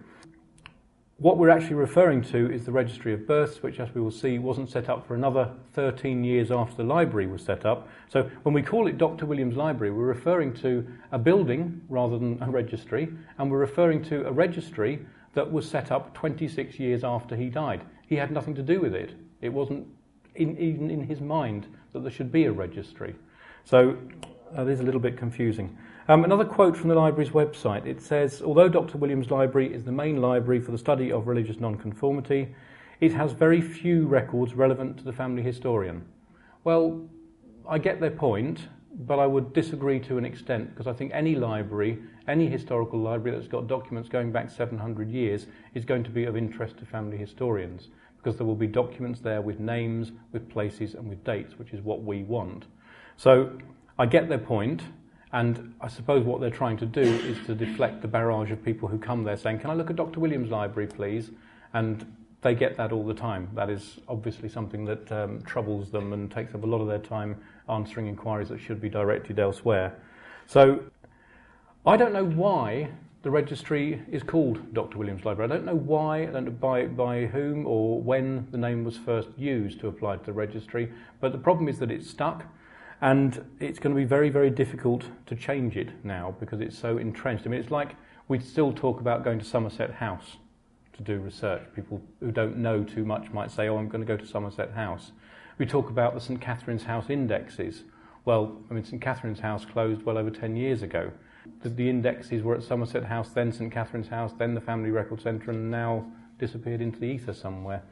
What 1.20 1.36
we're 1.36 1.50
actually 1.50 1.74
referring 1.74 2.22
to 2.26 2.48
is 2.48 2.64
the 2.64 2.70
Registry 2.70 3.12
of 3.12 3.26
Births, 3.26 3.60
which, 3.60 3.80
as 3.80 3.92
we 3.92 4.00
will 4.00 4.12
see, 4.12 4.38
wasn't 4.38 4.70
set 4.70 4.88
up 4.88 5.04
for 5.04 5.16
another 5.16 5.50
13 5.72 6.22
years 6.22 6.52
after 6.52 6.76
the 6.76 6.84
library 6.84 7.26
was 7.26 7.42
set 7.42 7.66
up. 7.66 7.88
So 8.08 8.30
when 8.44 8.54
we 8.54 8.62
call 8.62 8.86
it 8.86 8.98
Dr. 8.98 9.26
Williams 9.26 9.56
Library, 9.56 9.92
we're 9.92 10.04
referring 10.04 10.54
to 10.58 10.86
a 11.10 11.18
building 11.18 11.82
rather 11.88 12.20
than 12.20 12.40
a 12.40 12.48
registry, 12.48 13.08
and 13.36 13.50
we're 13.50 13.58
referring 13.58 14.04
to 14.04 14.28
a 14.28 14.30
registry 14.30 15.04
that 15.34 15.50
was 15.50 15.68
set 15.68 15.90
up 15.90 16.14
26 16.14 16.78
years 16.78 17.02
after 17.02 17.34
he 17.34 17.48
died. 17.48 17.82
He 18.06 18.14
had 18.14 18.30
nothing 18.30 18.54
to 18.54 18.62
do 18.62 18.80
with 18.80 18.94
it. 18.94 19.14
It 19.40 19.48
wasn't 19.48 19.88
in, 20.36 20.56
even 20.56 20.88
in 20.88 21.02
his 21.02 21.20
mind 21.20 21.66
that 21.94 22.02
there 22.04 22.12
should 22.12 22.30
be 22.30 22.44
a 22.44 22.52
registry. 22.52 23.16
So 23.64 23.96
uh, 24.56 24.66
is 24.66 24.78
a 24.78 24.84
little 24.84 25.00
bit 25.00 25.16
confusing. 25.16 25.76
Um, 26.10 26.24
another 26.24 26.44
quote 26.46 26.74
from 26.74 26.88
the 26.88 26.94
library's 26.94 27.32
website 27.32 27.84
it 27.84 28.00
says, 28.00 28.40
Although 28.40 28.70
Dr. 28.70 28.96
Williams' 28.96 29.30
library 29.30 29.74
is 29.74 29.84
the 29.84 29.92
main 29.92 30.22
library 30.22 30.58
for 30.58 30.70
the 30.70 30.78
study 30.78 31.12
of 31.12 31.26
religious 31.26 31.60
nonconformity, 31.60 32.54
it 33.02 33.12
has 33.12 33.32
very 33.32 33.60
few 33.60 34.06
records 34.06 34.54
relevant 34.54 34.96
to 34.96 35.04
the 35.04 35.12
family 35.12 35.42
historian. 35.42 36.02
Well, 36.64 37.06
I 37.68 37.76
get 37.76 38.00
their 38.00 38.10
point, 38.10 38.68
but 39.00 39.18
I 39.18 39.26
would 39.26 39.52
disagree 39.52 40.00
to 40.00 40.16
an 40.16 40.24
extent 40.24 40.70
because 40.70 40.86
I 40.86 40.94
think 40.94 41.12
any 41.12 41.34
library, 41.34 41.98
any 42.26 42.46
historical 42.46 42.98
library 42.98 43.36
that's 43.36 43.46
got 43.46 43.66
documents 43.66 44.08
going 44.08 44.32
back 44.32 44.48
700 44.48 45.10
years 45.10 45.46
is 45.74 45.84
going 45.84 46.04
to 46.04 46.10
be 46.10 46.24
of 46.24 46.38
interest 46.38 46.78
to 46.78 46.86
family 46.86 47.18
historians 47.18 47.88
because 48.16 48.38
there 48.38 48.46
will 48.46 48.56
be 48.56 48.66
documents 48.66 49.20
there 49.20 49.42
with 49.42 49.60
names, 49.60 50.12
with 50.32 50.48
places, 50.48 50.94
and 50.94 51.06
with 51.06 51.22
dates, 51.22 51.58
which 51.58 51.74
is 51.74 51.82
what 51.82 52.02
we 52.02 52.22
want. 52.22 52.64
So 53.18 53.58
I 53.98 54.06
get 54.06 54.30
their 54.30 54.38
point, 54.38 54.82
and 55.32 55.74
I 55.80 55.88
suppose 55.88 56.24
what 56.24 56.40
they're 56.40 56.50
trying 56.50 56.78
to 56.78 56.86
do 56.86 57.02
is 57.02 57.38
to 57.46 57.54
deflect 57.54 58.02
the 58.02 58.08
barrage 58.08 58.50
of 58.50 58.64
people 58.64 58.88
who 58.88 58.98
come 58.98 59.24
there 59.24 59.36
saying, 59.36 59.60
Can 59.60 59.70
I 59.70 59.74
look 59.74 59.90
at 59.90 59.96
Dr. 59.96 60.20
Williams' 60.20 60.50
library, 60.50 60.88
please? 60.88 61.30
And 61.74 62.10
they 62.40 62.54
get 62.54 62.76
that 62.76 62.92
all 62.92 63.04
the 63.04 63.14
time. 63.14 63.48
That 63.54 63.68
is 63.68 63.98
obviously 64.08 64.48
something 64.48 64.84
that 64.84 65.10
um, 65.10 65.42
troubles 65.42 65.90
them 65.90 66.12
and 66.12 66.30
takes 66.30 66.54
up 66.54 66.62
a 66.62 66.66
lot 66.66 66.80
of 66.80 66.86
their 66.86 66.98
time 66.98 67.36
answering 67.68 68.06
inquiries 68.06 68.48
that 68.48 68.60
should 68.60 68.80
be 68.80 68.88
directed 68.88 69.38
elsewhere. 69.38 70.00
So 70.46 70.80
I 71.84 71.96
don't 71.96 72.12
know 72.12 72.24
why 72.24 72.90
the 73.22 73.30
registry 73.30 74.00
is 74.10 74.22
called 74.22 74.72
Dr. 74.72 74.98
Williams 74.98 75.24
Library. 75.24 75.50
I 75.50 75.54
don't 75.56 75.64
know 75.64 75.74
why, 75.74 76.22
I 76.22 76.26
don't 76.26 76.44
know 76.44 76.50
by, 76.52 76.86
by 76.86 77.26
whom 77.26 77.66
or 77.66 78.00
when 78.00 78.46
the 78.52 78.58
name 78.58 78.84
was 78.84 78.96
first 78.96 79.28
used 79.36 79.80
to 79.80 79.88
apply 79.88 80.18
to 80.18 80.24
the 80.24 80.32
registry, 80.32 80.92
but 81.20 81.32
the 81.32 81.38
problem 81.38 81.68
is 81.68 81.78
that 81.80 81.90
it's 81.90 82.08
stuck. 82.08 82.44
And 83.00 83.44
it's 83.60 83.78
going 83.78 83.94
to 83.94 83.98
be 83.98 84.04
very, 84.04 84.28
very 84.28 84.50
difficult 84.50 85.04
to 85.26 85.36
change 85.36 85.76
it 85.76 85.90
now 86.04 86.34
because 86.40 86.60
it's 86.60 86.76
so 86.76 86.98
entrenched. 86.98 87.46
I 87.46 87.50
mean, 87.50 87.60
it's 87.60 87.70
like 87.70 87.94
we'd 88.26 88.44
still 88.44 88.72
talk 88.72 89.00
about 89.00 89.24
going 89.24 89.38
to 89.38 89.44
Somerset 89.44 89.92
House 89.92 90.36
to 90.94 91.02
do 91.02 91.18
research. 91.20 91.62
People 91.74 92.02
who 92.20 92.32
don't 92.32 92.56
know 92.56 92.82
too 92.82 93.04
much 93.04 93.30
might 93.30 93.50
say, 93.50 93.68
oh, 93.68 93.76
I'm 93.76 93.88
going 93.88 94.04
to 94.04 94.06
go 94.06 94.16
to 94.16 94.26
Somerset 94.26 94.72
House. 94.72 95.12
We 95.58 95.66
talk 95.66 95.90
about 95.90 96.14
the 96.14 96.20
St 96.20 96.40
Catherine's 96.40 96.84
House 96.84 97.08
indexes. 97.08 97.84
Well, 98.24 98.60
I 98.70 98.74
mean, 98.74 98.84
St 98.84 99.00
Catherine's 99.00 99.40
House 99.40 99.64
closed 99.64 100.02
well 100.02 100.18
over 100.18 100.30
10 100.30 100.56
years 100.56 100.82
ago. 100.82 101.12
The, 101.62 101.68
the 101.68 101.88
indexes 101.88 102.42
were 102.42 102.54
at 102.54 102.62
Somerset 102.62 103.04
House, 103.04 103.30
then 103.30 103.52
St 103.52 103.72
Catherine's 103.72 104.08
House, 104.08 104.32
then 104.36 104.54
the 104.54 104.60
Family 104.60 104.90
Record 104.90 105.20
Centre, 105.20 105.50
and 105.50 105.70
now 105.70 106.04
disappeared 106.38 106.80
into 106.80 106.98
the 106.98 107.06
ether 107.06 107.32
somewhere. 107.32 107.82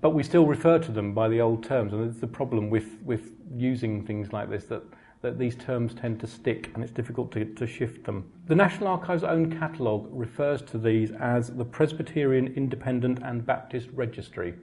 But 0.00 0.10
we 0.10 0.22
still 0.22 0.46
refer 0.46 0.78
to 0.78 0.92
them 0.92 1.12
by 1.12 1.28
the 1.28 1.40
old 1.40 1.64
terms, 1.64 1.92
and 1.92 2.08
it's 2.08 2.20
the 2.20 2.26
problem 2.28 2.70
with, 2.70 2.98
with 3.02 3.32
using 3.56 4.04
things 4.06 4.32
like 4.32 4.48
this 4.48 4.64
that, 4.66 4.84
that 5.22 5.38
these 5.38 5.56
terms 5.56 5.92
tend 5.92 6.20
to 6.20 6.26
stick 6.28 6.70
and 6.74 6.84
it's 6.84 6.92
difficult 6.92 7.32
to, 7.32 7.44
to 7.44 7.66
shift 7.66 8.04
them. 8.04 8.30
The 8.46 8.54
National 8.54 8.88
Archives' 8.88 9.24
own 9.24 9.58
catalogue 9.58 10.08
refers 10.12 10.62
to 10.62 10.78
these 10.78 11.10
as 11.10 11.48
the 11.48 11.64
Presbyterian 11.64 12.46
Independent 12.54 13.18
and 13.24 13.44
Baptist 13.44 13.88
Registry. 13.92 14.54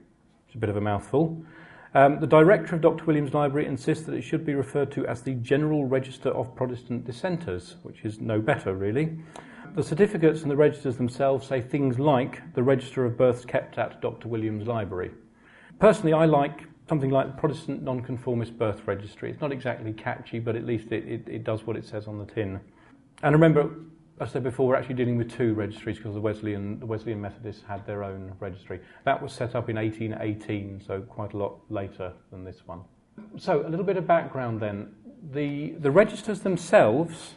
It's 0.46 0.54
a 0.54 0.58
bit 0.58 0.70
of 0.70 0.78
a 0.78 0.80
mouthful. 0.80 1.44
Um, 1.92 2.18
the 2.18 2.26
director 2.26 2.74
of 2.74 2.80
Dr. 2.80 3.04
Williams' 3.04 3.34
Library 3.34 3.66
insists 3.66 4.06
that 4.06 4.14
it 4.14 4.22
should 4.22 4.46
be 4.46 4.54
referred 4.54 4.90
to 4.92 5.06
as 5.06 5.20
the 5.20 5.34
General 5.34 5.84
Register 5.84 6.30
of 6.30 6.54
Protestant 6.56 7.04
Dissenters, 7.04 7.76
which 7.82 8.04
is 8.04 8.20
no 8.20 8.40
better, 8.40 8.74
really. 8.74 9.18
The 9.74 9.82
certificates 9.82 10.40
and 10.40 10.50
the 10.50 10.56
registers 10.56 10.96
themselves 10.96 11.46
say 11.46 11.60
things 11.60 11.98
like 11.98 12.54
the 12.54 12.62
Register 12.62 13.04
of 13.04 13.18
Births 13.18 13.44
kept 13.44 13.76
at 13.76 14.00
Dr. 14.00 14.28
Williams' 14.28 14.66
Library. 14.66 15.10
Personally, 15.78 16.12
I 16.12 16.24
like 16.24 16.64
something 16.88 17.10
like 17.10 17.26
the 17.26 17.38
Protestant 17.38 17.82
Nonconformist 17.82 18.58
Birth 18.58 18.86
Registry. 18.86 19.30
It's 19.30 19.40
not 19.40 19.52
exactly 19.52 19.92
catchy, 19.92 20.38
but 20.38 20.56
at 20.56 20.64
least 20.64 20.92
it, 20.92 21.06
it, 21.06 21.28
it 21.28 21.44
does 21.44 21.66
what 21.66 21.76
it 21.76 21.84
says 21.84 22.06
on 22.06 22.18
the 22.18 22.24
tin. 22.24 22.60
And 23.22 23.34
remember, 23.34 23.70
as 24.20 24.30
I 24.30 24.32
said 24.34 24.44
before, 24.44 24.68
we're 24.68 24.76
actually 24.76 24.94
dealing 24.94 25.16
with 25.16 25.30
two 25.30 25.52
registries 25.54 25.98
because 25.98 26.14
the 26.14 26.20
Wesleyan, 26.20 26.80
the 26.80 26.86
Wesleyan 26.86 27.20
Methodists 27.20 27.62
had 27.66 27.86
their 27.86 28.04
own 28.04 28.32
registry. 28.40 28.80
That 29.04 29.22
was 29.22 29.32
set 29.32 29.54
up 29.54 29.68
in 29.68 29.76
1818, 29.76 30.82
so 30.86 31.02
quite 31.02 31.34
a 31.34 31.36
lot 31.36 31.58
later 31.68 32.12
than 32.30 32.44
this 32.44 32.62
one. 32.66 32.82
So, 33.36 33.66
a 33.66 33.68
little 33.68 33.84
bit 33.84 33.96
of 33.96 34.06
background 34.06 34.60
then. 34.60 34.94
The, 35.32 35.70
the 35.78 35.90
registers 35.90 36.40
themselves 36.40 37.34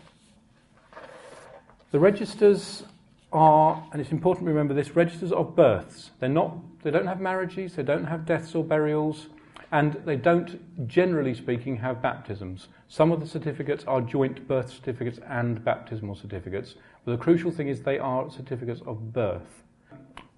The 1.91 1.99
registers 1.99 2.83
are, 3.31 3.87
and 3.91 4.01
it's 4.01 4.11
important 4.11 4.45
to 4.45 4.49
remember 4.49 4.73
this, 4.73 4.95
registers 4.95 5.31
of 5.31 5.55
births. 5.55 6.11
They're 6.19 6.29
not, 6.29 6.57
they 6.83 6.91
don't 6.91 7.07
have 7.07 7.19
marriages, 7.19 7.75
they 7.75 7.83
don't 7.83 8.05
have 8.05 8.25
deaths 8.25 8.55
or 8.55 8.63
burials, 8.63 9.27
and 9.71 9.93
they 10.05 10.15
don't, 10.15 10.87
generally 10.87 11.35
speaking, 11.35 11.77
have 11.77 12.01
baptisms. 12.01 12.69
Some 12.87 13.11
of 13.11 13.19
the 13.19 13.27
certificates 13.27 13.83
are 13.85 14.01
joint 14.01 14.47
birth 14.47 14.71
certificates 14.71 15.19
and 15.27 15.63
baptismal 15.63 16.15
certificates, 16.15 16.75
but 17.05 17.11
the 17.11 17.17
crucial 17.17 17.51
thing 17.51 17.67
is 17.67 17.81
they 17.81 17.99
are 17.99 18.29
certificates 18.31 18.81
of 18.87 19.13
birth. 19.13 19.63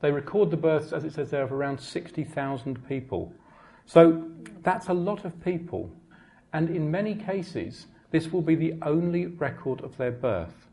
They 0.01 0.11
record 0.11 0.51
the 0.51 0.57
births, 0.57 0.91
as 0.91 1.05
it 1.05 1.13
says 1.13 1.29
there, 1.29 1.43
of 1.43 1.53
around 1.53 1.79
60,000 1.79 2.87
people. 2.87 3.31
So 3.85 4.29
that's 4.63 4.89
a 4.89 4.93
lot 4.93 5.23
of 5.23 5.41
people, 5.43 5.89
and 6.51 6.69
in 6.69 6.91
many 6.91 7.15
cases, 7.15 7.87
this 8.09 8.33
will 8.33 8.41
be 8.41 8.55
the 8.55 8.73
only 8.81 9.27
record 9.27 9.81
of 9.81 9.95
their 9.95 10.11
birth. 10.11 10.67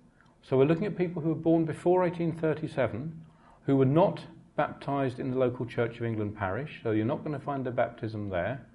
So 0.49 0.57
we're 0.57 0.64
looking 0.64 0.87
at 0.87 0.97
people 0.97 1.21
who 1.21 1.28
were 1.28 1.35
born 1.35 1.67
before 1.67 2.00
1837, 2.00 3.21
who 3.67 3.76
were 3.76 3.85
not 3.85 4.23
baptized 4.57 5.21
in 5.21 5.31
the 5.31 5.37
local 5.37 5.67
Church 5.67 5.99
of 5.99 6.05
England 6.05 6.38
parish, 6.38 6.81
so 6.83 6.93
you're 6.93 7.05
not 7.05 7.23
going 7.23 7.38
to 7.38 7.45
find 7.45 7.67
their 7.67 7.73
baptism 7.73 8.31
there, 8.31 8.67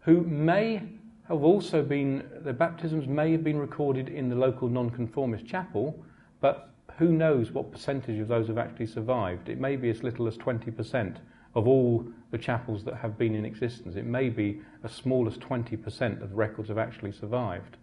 who 0.00 0.22
may 0.22 0.82
have 1.28 1.44
also 1.44 1.84
been, 1.84 2.28
their 2.40 2.52
baptisms 2.52 3.06
may 3.06 3.30
have 3.30 3.44
been 3.44 3.58
recorded 3.58 4.08
in 4.08 4.28
the 4.28 4.34
local 4.34 4.68
nonconformist 4.68 5.46
chapel, 5.46 6.04
but 6.40 6.70
who 6.98 7.12
knows 7.12 7.52
what 7.52 7.70
percentage 7.70 8.18
of 8.18 8.26
those 8.26 8.48
have 8.48 8.58
actually 8.58 8.86
survived? 8.86 9.48
It 9.48 9.60
may 9.60 9.76
be 9.76 9.90
as 9.90 10.02
little 10.02 10.26
as 10.26 10.36
20% 10.36 11.18
of 11.54 11.68
all 11.68 12.04
the 12.32 12.38
chapels 12.38 12.82
that 12.82 12.96
have 12.96 13.16
been 13.16 13.36
in 13.36 13.44
existence. 13.44 13.94
It 13.94 14.04
may 14.04 14.30
be 14.30 14.62
as 14.82 14.90
small 14.90 15.28
as 15.28 15.38
20% 15.38 16.22
of 16.24 16.34
records 16.34 16.70
have 16.70 16.78
actually 16.78 17.12
survived. 17.12 17.76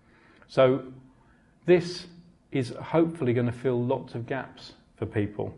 So 0.50 0.84
this 1.66 2.08
is 2.52 2.74
hopefully 2.82 3.34
going 3.34 3.46
to 3.46 3.52
fill 3.52 3.84
lots 3.84 4.16
of 4.16 4.26
gaps 4.26 4.74
for 4.96 5.06
people. 5.06 5.54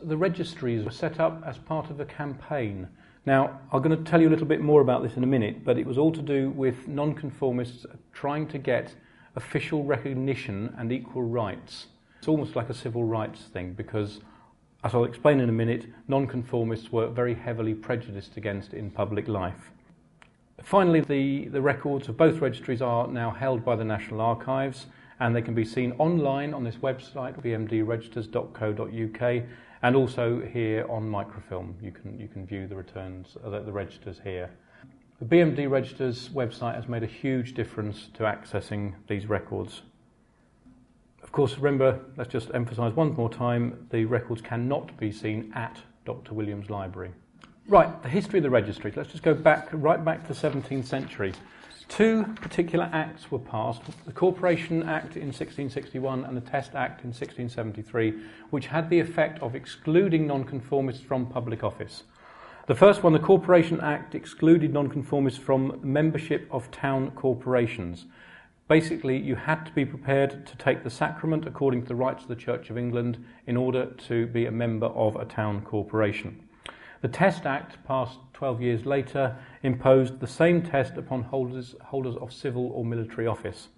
The 0.00 0.16
registries 0.16 0.84
were 0.84 0.90
set 0.90 1.20
up 1.20 1.42
as 1.46 1.58
part 1.58 1.90
of 1.90 2.00
a 2.00 2.04
campaign. 2.04 2.88
Now, 3.24 3.60
I'm 3.72 3.82
going 3.82 3.96
to 3.96 4.10
tell 4.10 4.20
you 4.20 4.28
a 4.28 4.30
little 4.30 4.46
bit 4.46 4.60
more 4.60 4.80
about 4.80 5.02
this 5.02 5.16
in 5.16 5.22
a 5.22 5.28
minute, 5.28 5.64
but 5.64 5.78
it 5.78 5.86
was 5.86 5.96
all 5.96 6.12
to 6.12 6.22
do 6.22 6.50
with 6.50 6.88
nonconformists 6.88 7.86
trying 8.12 8.48
to 8.48 8.58
get 8.58 8.94
official 9.36 9.84
recognition 9.84 10.74
and 10.76 10.92
equal 10.92 11.22
rights. 11.22 11.86
It's 12.18 12.28
almost 12.28 12.56
like 12.56 12.68
a 12.68 12.74
civil 12.74 13.04
rights 13.04 13.42
thing 13.52 13.72
because, 13.72 14.20
as 14.84 14.94
I'll 14.94 15.04
explain 15.04 15.40
in 15.40 15.48
a 15.48 15.52
minute, 15.52 15.86
nonconformists 16.08 16.92
were 16.92 17.08
very 17.08 17.34
heavily 17.34 17.74
prejudiced 17.74 18.36
against 18.36 18.74
in 18.74 18.90
public 18.90 19.28
life. 19.28 19.70
Finally, 20.62 21.00
the, 21.00 21.48
the 21.48 21.62
records 21.62 22.08
of 22.08 22.16
both 22.16 22.40
registries 22.40 22.82
are 22.82 23.08
now 23.08 23.30
held 23.30 23.64
by 23.64 23.74
the 23.74 23.84
National 23.84 24.20
Archives 24.20 24.86
and 25.20 25.34
they 25.34 25.42
can 25.42 25.54
be 25.54 25.64
seen 25.64 25.92
online 25.98 26.54
on 26.54 26.64
this 26.64 26.76
website, 26.76 27.40
bmdregisters.co.uk, 27.42 29.42
and 29.82 29.96
also 29.96 30.40
here 30.40 30.86
on 30.88 31.08
microfilm. 31.08 31.76
You 31.82 31.92
can, 31.92 32.18
you 32.18 32.28
can 32.28 32.46
view 32.46 32.66
the 32.66 32.76
returns, 32.76 33.36
uh, 33.44 33.50
the 33.50 33.72
registers 33.72 34.20
here. 34.22 34.50
The 35.20 35.36
BMD 35.36 35.70
Registers 35.70 36.30
website 36.30 36.74
has 36.74 36.88
made 36.88 37.04
a 37.04 37.06
huge 37.06 37.54
difference 37.54 38.08
to 38.14 38.24
accessing 38.24 38.94
these 39.06 39.26
records. 39.26 39.82
Of 41.22 41.30
course, 41.30 41.58
remember, 41.58 42.00
let's 42.16 42.30
just 42.30 42.50
emphasise 42.52 42.96
one 42.96 43.14
more 43.14 43.30
time 43.30 43.86
the 43.92 44.04
records 44.04 44.42
cannot 44.42 44.98
be 44.98 45.12
seen 45.12 45.52
at 45.54 45.78
Dr. 46.04 46.34
Williams' 46.34 46.70
library. 46.70 47.12
Right, 47.68 48.02
the 48.02 48.08
history 48.08 48.40
of 48.40 48.42
the 48.42 48.50
registry. 48.50 48.92
Let's 48.94 49.12
just 49.12 49.22
go 49.22 49.34
back, 49.34 49.68
right 49.70 50.04
back 50.04 50.26
to 50.26 50.34
the 50.34 50.48
17th 50.48 50.84
century. 50.84 51.32
Two 51.88 52.24
particular 52.36 52.90
acts 52.92 53.30
were 53.30 53.38
passed 53.38 53.82
the 54.04 54.12
Corporation 54.12 54.82
Act 54.82 55.16
in 55.16 55.28
1661 55.28 56.24
and 56.24 56.36
the 56.36 56.40
Test 56.40 56.74
Act 56.74 57.04
in 57.04 57.10
1673, 57.10 58.20
which 58.50 58.66
had 58.66 58.90
the 58.90 58.98
effect 58.98 59.40
of 59.40 59.54
excluding 59.54 60.26
nonconformists 60.26 61.02
from 61.02 61.26
public 61.26 61.62
office. 61.62 62.02
The 62.66 62.74
first 62.74 63.04
one, 63.04 63.12
the 63.12 63.20
Corporation 63.20 63.80
Act, 63.80 64.16
excluded 64.16 64.72
nonconformists 64.72 65.38
from 65.38 65.78
membership 65.82 66.48
of 66.50 66.70
town 66.72 67.12
corporations. 67.12 68.06
Basically, 68.66 69.16
you 69.16 69.36
had 69.36 69.66
to 69.66 69.72
be 69.72 69.84
prepared 69.84 70.46
to 70.46 70.56
take 70.56 70.82
the 70.82 70.90
sacrament 70.90 71.46
according 71.46 71.82
to 71.82 71.88
the 71.88 71.94
rites 71.94 72.22
of 72.22 72.28
the 72.28 72.36
Church 72.36 72.70
of 72.70 72.78
England 72.78 73.24
in 73.46 73.56
order 73.56 73.86
to 74.08 74.26
be 74.26 74.46
a 74.46 74.52
member 74.52 74.86
of 74.86 75.14
a 75.14 75.24
town 75.24 75.62
corporation. 75.62 76.42
The 77.02 77.08
Test 77.08 77.46
Act, 77.46 77.84
passed 77.84 78.18
12 78.32 78.62
years 78.62 78.86
later, 78.86 79.36
imposed 79.64 80.20
the 80.20 80.26
same 80.28 80.62
test 80.62 80.96
upon 80.96 81.24
holders, 81.24 81.74
holders 81.82 82.14
of 82.16 82.32
civil 82.32 82.70
or 82.72 82.84
military 82.84 83.26
office. 83.26 83.68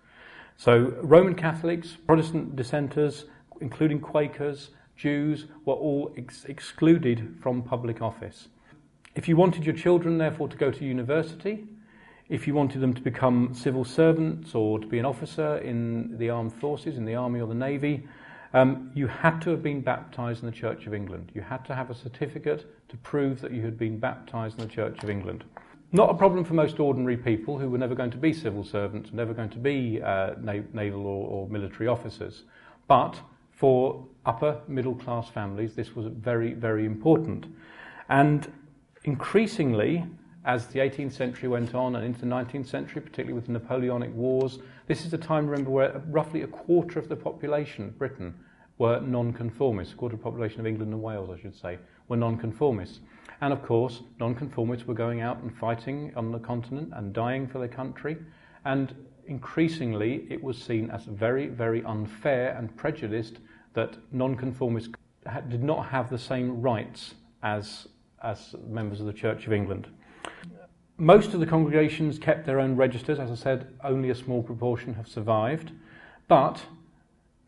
So, 0.58 0.92
Roman 1.00 1.34
Catholics, 1.34 1.96
Protestant 2.06 2.54
dissenters, 2.54 3.24
including 3.62 4.00
Quakers, 4.00 4.70
Jews, 4.94 5.46
were 5.64 5.72
all 5.72 6.12
ex- 6.18 6.44
excluded 6.44 7.36
from 7.40 7.62
public 7.62 8.02
office. 8.02 8.48
If 9.14 9.26
you 9.26 9.36
wanted 9.36 9.64
your 9.64 9.74
children, 9.74 10.18
therefore, 10.18 10.48
to 10.48 10.56
go 10.58 10.70
to 10.70 10.84
university, 10.84 11.64
if 12.28 12.46
you 12.46 12.54
wanted 12.54 12.80
them 12.80 12.92
to 12.92 13.00
become 13.00 13.54
civil 13.54 13.84
servants 13.84 14.54
or 14.54 14.78
to 14.78 14.86
be 14.86 14.98
an 14.98 15.06
officer 15.06 15.56
in 15.58 16.18
the 16.18 16.28
armed 16.28 16.52
forces, 16.52 16.98
in 16.98 17.06
the 17.06 17.14
army 17.14 17.40
or 17.40 17.46
the 17.46 17.54
navy, 17.54 18.06
um, 18.52 18.90
you 18.94 19.06
had 19.06 19.40
to 19.40 19.50
have 19.50 19.62
been 19.62 19.80
baptized 19.80 20.42
in 20.42 20.46
the 20.46 20.54
Church 20.54 20.86
of 20.86 20.92
England. 20.92 21.32
You 21.34 21.40
had 21.40 21.64
to 21.64 21.74
have 21.74 21.90
a 21.90 21.94
certificate 21.94 22.66
to 22.94 22.98
prove 22.98 23.40
that 23.40 23.50
you 23.50 23.60
had 23.60 23.76
been 23.76 23.98
baptized 23.98 24.60
in 24.60 24.68
the 24.68 24.72
Church 24.72 25.02
of 25.02 25.10
England. 25.10 25.42
Not 25.90 26.10
a 26.10 26.14
problem 26.14 26.44
for 26.44 26.54
most 26.54 26.78
ordinary 26.78 27.16
people 27.16 27.58
who 27.58 27.68
were 27.68 27.78
never 27.78 27.94
going 27.94 28.12
to 28.12 28.16
be 28.16 28.32
civil 28.32 28.62
servants, 28.62 29.12
never 29.12 29.34
going 29.34 29.50
to 29.50 29.58
be 29.58 30.00
uh, 30.00 30.34
na- 30.40 30.62
naval 30.72 31.04
or, 31.04 31.28
or 31.28 31.48
military 31.48 31.88
officers. 31.88 32.44
But 32.86 33.20
for 33.50 34.06
upper 34.26 34.60
middle 34.68 34.94
class 34.94 35.28
families, 35.28 35.74
this 35.74 35.96
was 35.96 36.06
very, 36.06 36.52
very 36.52 36.86
important. 36.86 37.46
And 38.08 38.50
increasingly, 39.02 40.04
as 40.44 40.68
the 40.68 40.78
18th 40.78 41.12
century 41.12 41.48
went 41.48 41.74
on 41.74 41.96
and 41.96 42.04
into 42.04 42.20
the 42.20 42.26
19th 42.26 42.68
century, 42.68 43.02
particularly 43.02 43.34
with 43.34 43.46
the 43.46 43.52
Napoleonic 43.52 44.14
Wars, 44.14 44.60
this 44.86 45.04
is 45.04 45.12
a 45.14 45.18
time, 45.18 45.48
remember, 45.48 45.70
where 45.70 46.00
roughly 46.10 46.42
a 46.42 46.46
quarter 46.46 47.00
of 47.00 47.08
the 47.08 47.16
population 47.16 47.86
of 47.86 47.98
Britain 47.98 48.34
were 48.78 49.00
nonconformists, 49.00 49.94
a 49.94 49.96
quarter 49.96 50.14
of 50.14 50.20
the 50.20 50.24
population 50.24 50.60
of 50.60 50.66
England 50.66 50.92
and 50.92 51.02
Wales, 51.02 51.30
I 51.30 51.40
should 51.40 51.56
say, 51.56 51.78
were 52.08 52.16
nonconformists. 52.16 53.00
And 53.40 53.52
of 53.52 53.62
course, 53.62 54.02
nonconformists 54.20 54.86
were 54.86 54.94
going 54.94 55.20
out 55.20 55.38
and 55.42 55.54
fighting 55.54 56.12
on 56.16 56.32
the 56.32 56.38
continent 56.38 56.92
and 56.94 57.12
dying 57.12 57.46
for 57.46 57.58
their 57.58 57.68
country. 57.68 58.16
And 58.64 58.94
increasingly, 59.26 60.26
it 60.30 60.42
was 60.42 60.56
seen 60.56 60.90
as 60.90 61.04
very, 61.04 61.48
very 61.48 61.84
unfair 61.84 62.56
and 62.56 62.74
prejudiced 62.76 63.38
that 63.74 63.96
nonconformists 64.12 64.92
did 65.48 65.62
not 65.62 65.86
have 65.86 66.10
the 66.10 66.18
same 66.18 66.60
rights 66.60 67.14
as, 67.42 67.88
as 68.22 68.54
members 68.66 69.00
of 69.00 69.06
the 69.06 69.12
Church 69.12 69.46
of 69.46 69.52
England. 69.52 69.88
Most 70.96 71.34
of 71.34 71.40
the 71.40 71.46
congregations 71.46 72.18
kept 72.18 72.46
their 72.46 72.60
own 72.60 72.76
registers. 72.76 73.18
As 73.18 73.30
I 73.30 73.34
said, 73.34 73.74
only 73.82 74.10
a 74.10 74.14
small 74.14 74.42
proportion 74.42 74.94
have 74.94 75.08
survived. 75.08 75.72
But 76.28 76.62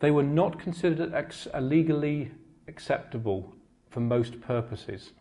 they 0.00 0.10
were 0.10 0.22
not 0.22 0.58
considered 0.58 1.14
ex- 1.14 1.46
legally 1.58 2.32
acceptable 2.68 3.55
for 3.90 4.00
most 4.00 4.40
purposes. 4.40 5.12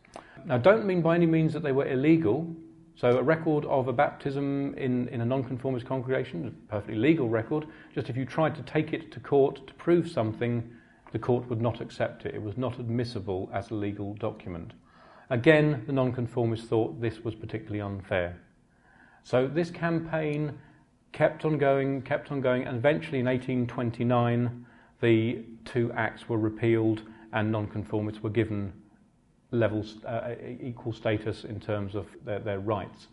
Now, 0.45 0.57
don't 0.57 0.85
mean 0.85 1.01
by 1.01 1.15
any 1.15 1.25
means 1.25 1.53
that 1.53 1.63
they 1.63 1.71
were 1.71 1.87
illegal. 1.87 2.47
So, 2.95 3.17
a 3.17 3.23
record 3.23 3.65
of 3.65 3.87
a 3.87 3.93
baptism 3.93 4.73
in, 4.75 5.09
in 5.09 5.21
a 5.21 5.25
nonconformist 5.25 5.85
congregation, 5.85 6.47
a 6.47 6.71
perfectly 6.71 6.95
legal 6.95 7.27
record, 7.27 7.67
just 7.93 8.09
if 8.09 8.15
you 8.15 8.25
tried 8.25 8.55
to 8.55 8.61
take 8.61 8.93
it 8.93 9.11
to 9.11 9.19
court 9.19 9.67
to 9.67 9.73
prove 9.73 10.09
something, 10.09 10.63
the 11.11 11.19
court 11.19 11.49
would 11.49 11.61
not 11.61 11.81
accept 11.81 12.25
it. 12.25 12.35
It 12.35 12.41
was 12.41 12.57
not 12.57 12.79
admissible 12.79 13.49
as 13.53 13.71
a 13.71 13.73
legal 13.73 14.13
document. 14.13 14.73
Again, 15.29 15.83
the 15.87 15.93
nonconformists 15.93 16.67
thought 16.67 17.01
this 17.01 17.23
was 17.23 17.35
particularly 17.35 17.81
unfair. 17.81 18.39
So, 19.23 19.47
this 19.47 19.71
campaign 19.71 20.57
kept 21.11 21.43
on 21.43 21.57
going, 21.57 22.01
kept 22.01 22.31
on 22.31 22.39
going, 22.39 22.65
and 22.65 22.77
eventually 22.77 23.19
in 23.19 23.25
1829, 23.25 24.65
the 25.01 25.43
two 25.65 25.91
acts 25.93 26.29
were 26.29 26.37
repealed 26.37 27.01
and 27.35 27.51
nonconformists 27.51 28.23
were 28.23 28.29
given 28.31 28.73
levels, 29.51 30.03
uh, 30.05 30.33
equal 30.59 30.93
status 30.93 31.43
in 31.43 31.59
terms 31.59 31.93
of 31.93 32.07
their, 32.25 32.39
their 32.39 32.59
rights. 32.59 33.07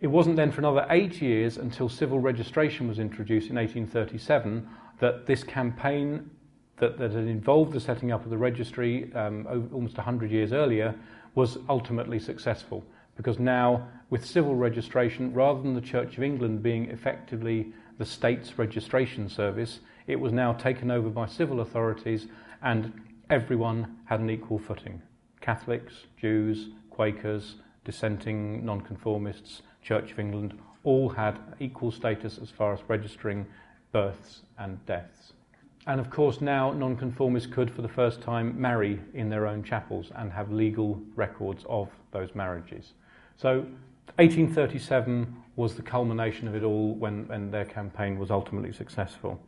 It 0.00 0.08
wasn't 0.08 0.36
then 0.36 0.52
for 0.52 0.60
another 0.60 0.86
eight 0.90 1.22
years 1.22 1.56
until 1.56 1.88
civil 1.88 2.18
registration 2.18 2.86
was 2.86 2.98
introduced 2.98 3.48
in 3.48 3.56
1837 3.56 4.68
that 5.00 5.26
this 5.26 5.42
campaign 5.42 6.28
that, 6.78 6.98
that 6.98 7.12
had 7.12 7.26
involved 7.26 7.72
the 7.72 7.80
setting 7.80 8.12
up 8.12 8.24
of 8.24 8.30
the 8.30 8.36
registry 8.36 9.10
um, 9.14 9.46
over, 9.48 9.66
almost 9.74 9.96
100 9.96 10.30
years 10.30 10.52
earlier 10.52 10.94
was 11.34 11.56
ultimately 11.68 12.18
successful 12.18 12.84
because 13.16 13.38
now, 13.38 13.88
with 14.10 14.26
civil 14.26 14.54
registration, 14.54 15.32
rather 15.32 15.62
than 15.62 15.72
the 15.72 15.80
Church 15.80 16.18
of 16.18 16.22
England 16.22 16.62
being 16.62 16.90
effectively 16.90 17.72
the 17.96 18.04
state's 18.04 18.58
registration 18.58 19.28
service, 19.28 19.80
it 20.06 20.16
was 20.16 20.32
now 20.32 20.52
taken 20.52 20.90
over 20.90 21.08
by 21.08 21.26
civil 21.26 21.60
authorities 21.60 22.26
and 22.62 22.92
everyone 23.30 23.96
had 24.04 24.20
an 24.20 24.30
equal 24.30 24.58
footing. 24.58 25.02
Catholics, 25.40 25.94
Jews, 26.16 26.68
Quakers, 26.90 27.56
dissenting 27.84 28.64
nonconformists, 28.64 29.62
Church 29.82 30.12
of 30.12 30.18
England, 30.18 30.58
all 30.84 31.08
had 31.08 31.38
equal 31.58 31.90
status 31.90 32.38
as 32.38 32.50
far 32.50 32.72
as 32.72 32.80
registering 32.88 33.46
births 33.92 34.42
and 34.58 34.84
deaths. 34.86 35.32
And 35.86 36.00
of 36.00 36.10
course, 36.10 36.40
now 36.40 36.72
nonconformists 36.72 37.52
could, 37.52 37.70
for 37.70 37.82
the 37.82 37.88
first 37.88 38.20
time, 38.20 38.60
marry 38.60 39.00
in 39.14 39.28
their 39.28 39.46
own 39.46 39.62
chapels 39.62 40.10
and 40.16 40.32
have 40.32 40.50
legal 40.50 41.00
records 41.14 41.64
of 41.68 41.88
those 42.12 42.34
marriages. 42.34 42.92
So, 43.36 43.66
1837 44.16 45.36
was 45.56 45.74
the 45.74 45.82
culmination 45.82 46.48
of 46.48 46.54
it 46.54 46.62
all 46.62 46.94
when, 46.94 47.28
when 47.28 47.50
their 47.50 47.64
campaign 47.64 48.18
was 48.18 48.30
ultimately 48.30 48.72
successful. 48.72 49.40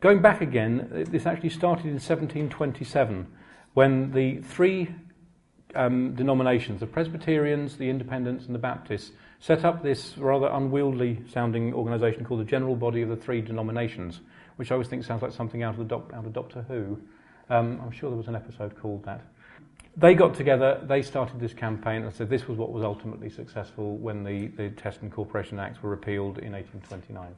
Going 0.00 0.22
back 0.22 0.42
again, 0.42 1.06
this 1.10 1.26
actually 1.26 1.50
started 1.50 1.86
in 1.86 1.94
1727 1.94 3.26
when 3.74 4.12
the 4.12 4.36
three 4.42 4.94
um, 5.74 6.14
denominations, 6.14 6.78
the 6.78 6.86
Presbyterians, 6.86 7.76
the 7.76 7.90
Independents, 7.90 8.46
and 8.46 8.54
the 8.54 8.60
Baptists, 8.60 9.10
set 9.40 9.64
up 9.64 9.82
this 9.82 10.16
rather 10.16 10.46
unwieldy 10.46 11.24
sounding 11.28 11.74
organisation 11.74 12.24
called 12.24 12.38
the 12.38 12.44
General 12.44 12.76
Body 12.76 13.02
of 13.02 13.08
the 13.08 13.16
Three 13.16 13.40
Denominations, 13.40 14.20
which 14.54 14.70
I 14.70 14.76
always 14.76 14.86
think 14.86 15.02
sounds 15.02 15.22
like 15.22 15.32
something 15.32 15.64
out 15.64 15.76
of, 15.76 15.88
the 15.88 15.96
out 15.96 16.24
of 16.24 16.32
Doctor 16.32 16.64
Who. 16.68 17.00
Um, 17.50 17.80
I'm 17.82 17.90
sure 17.90 18.08
there 18.08 18.16
was 18.16 18.28
an 18.28 18.36
episode 18.36 18.78
called 18.80 19.04
that. 19.04 19.22
They 19.96 20.14
got 20.14 20.32
together, 20.32 20.80
they 20.86 21.02
started 21.02 21.40
this 21.40 21.54
campaign, 21.54 22.04
and 22.04 22.14
said 22.14 22.30
this 22.30 22.46
was 22.46 22.56
what 22.56 22.70
was 22.70 22.84
ultimately 22.84 23.30
successful 23.30 23.96
when 23.96 24.22
the, 24.22 24.46
the 24.46 24.70
Test 24.70 25.02
and 25.02 25.10
Corporation 25.10 25.58
Acts 25.58 25.82
were 25.82 25.90
repealed 25.90 26.38
in 26.38 26.52
1829. 26.52 27.34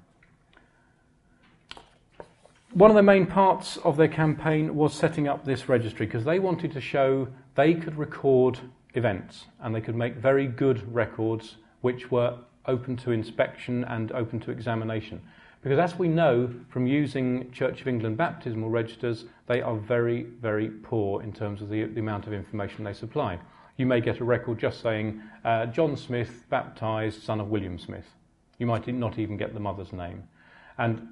One 2.75 2.89
of 2.89 2.95
the 2.95 3.03
main 3.03 3.27
parts 3.27 3.79
of 3.79 3.97
their 3.97 4.07
campaign 4.07 4.77
was 4.77 4.95
setting 4.95 5.27
up 5.27 5.45
this 5.45 5.69
registry 5.69 6.07
because 6.07 6.25
they 6.25 6.39
wanted 6.39 6.71
to 6.71 6.81
show 6.81 7.27
they 7.57 7.75
could 7.75 7.99
record 7.99 8.61
events 8.95 9.47
and 9.59 9.75
they 9.75 9.81
could 9.81 9.97
make 9.97 10.15
very 10.15 10.47
good 10.47 10.95
records 10.95 11.57
which 11.81 12.12
were 12.12 12.39
open 12.67 12.97
to 12.99 13.11
inspection 13.11 13.83
and 13.83 14.12
open 14.12 14.39
to 14.39 14.53
examination. 14.53 15.21
Because 15.62 15.81
as 15.81 15.99
we 15.99 16.07
know 16.07 16.49
from 16.69 16.87
using 16.87 17.50
Church 17.50 17.81
of 17.81 17.89
England 17.89 18.17
baptismal 18.17 18.71
registers, 18.71 19.25
they 19.49 19.61
are 19.61 19.75
very, 19.75 20.23
very 20.41 20.69
poor 20.69 21.23
in 21.23 21.33
terms 21.33 21.62
of 21.62 21.71
the, 21.71 21.87
the 21.87 21.99
amount 21.99 22.29
of 22.29 22.33
information 22.33 22.85
they 22.85 22.93
supply. 22.93 23.37
You 23.79 23.87
may 23.87 24.00
get 24.00 24.21
a 24.21 24.25
record 24.25 24.61
just 24.61 24.81
saying 24.81 25.21
uh, 25.45 25.67
John 25.67 25.97
Smith, 25.97 26.45
baptized 26.49 27.25
son 27.25 27.41
of 27.41 27.49
William 27.49 27.81
Smith. 27.81 28.07
You 28.59 28.67
might 28.67 28.87
not 28.87 29.19
even 29.19 29.37
get 29.37 29.55
the 29.55 29.61
mother's 29.61 29.93
name. 29.93 30.23
And 30.79 31.09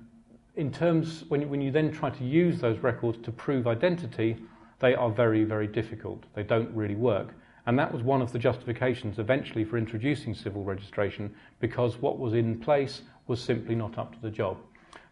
in 0.58 0.72
terms, 0.72 1.24
when, 1.28 1.48
when 1.48 1.60
you 1.60 1.70
then 1.70 1.92
try 1.92 2.10
to 2.10 2.24
use 2.24 2.60
those 2.60 2.80
records 2.80 3.18
to 3.22 3.30
prove 3.30 3.68
identity, 3.68 4.36
they 4.80 4.94
are 4.94 5.08
very, 5.08 5.44
very 5.44 5.68
difficult. 5.68 6.24
They 6.34 6.42
don't 6.42 6.74
really 6.74 6.96
work. 6.96 7.28
And 7.66 7.78
that 7.78 7.92
was 7.92 8.02
one 8.02 8.20
of 8.20 8.32
the 8.32 8.40
justifications 8.40 9.20
eventually 9.20 9.64
for 9.64 9.78
introducing 9.78 10.34
civil 10.34 10.64
registration 10.64 11.32
because 11.60 11.98
what 11.98 12.18
was 12.18 12.34
in 12.34 12.58
place 12.58 13.02
was 13.28 13.40
simply 13.40 13.76
not 13.76 13.98
up 13.98 14.12
to 14.14 14.20
the 14.20 14.30
job. 14.30 14.58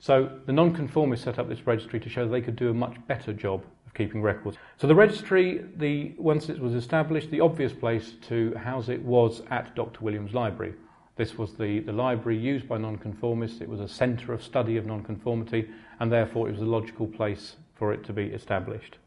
So 0.01 0.31
the 0.47 0.53
nonconformists 0.53 1.25
set 1.25 1.39
up 1.39 1.49
this 1.49 1.65
registry 1.65 2.01
to 2.01 2.09
show 2.09 2.27
they 2.27 2.41
could 2.41 2.57
do 2.57 2.71
a 2.71 2.75
much 2.75 2.97
better 3.07 3.33
job 3.33 3.63
of 3.87 3.95
keeping 3.95 4.23
records. 4.23 4.57
So 4.79 4.89
the 4.89 4.95
registry, 4.97 5.65
the, 5.77 6.15
once 6.19 6.49
it 6.49 6.59
was 6.59 6.75
established, 6.75 7.31
the 7.31 7.41
obvious 7.41 7.73
place 7.73 8.15
to 8.29 8.53
house 8.57 8.89
it 8.89 9.03
was 9.03 9.43
at 9.51 9.77
Dr. 9.77 10.01
Williams' 10.01 10.35
library. 10.35 10.75
This 11.17 11.39
was 11.39 11.55
the, 11.55 11.81
the 11.81 11.93
library 11.93 12.39
used 12.39 12.69
by 12.69 12.77
nonconformists. 12.77 13.61
It 13.61 13.69
was 13.69 13.81
a 13.81 13.89
centre 13.89 14.33
of 14.33 14.43
study 14.43 14.77
of 14.77 14.85
nonconformity, 14.85 15.69
and 15.99 16.13
therefore 16.13 16.49
it 16.49 16.53
was 16.53 16.61
a 16.61 16.67
logical 16.67 17.07
place 17.07 17.57
for 17.75 17.93
it 17.93 18.05
to 18.05 18.13
be 18.13 18.25
established. 18.25 18.99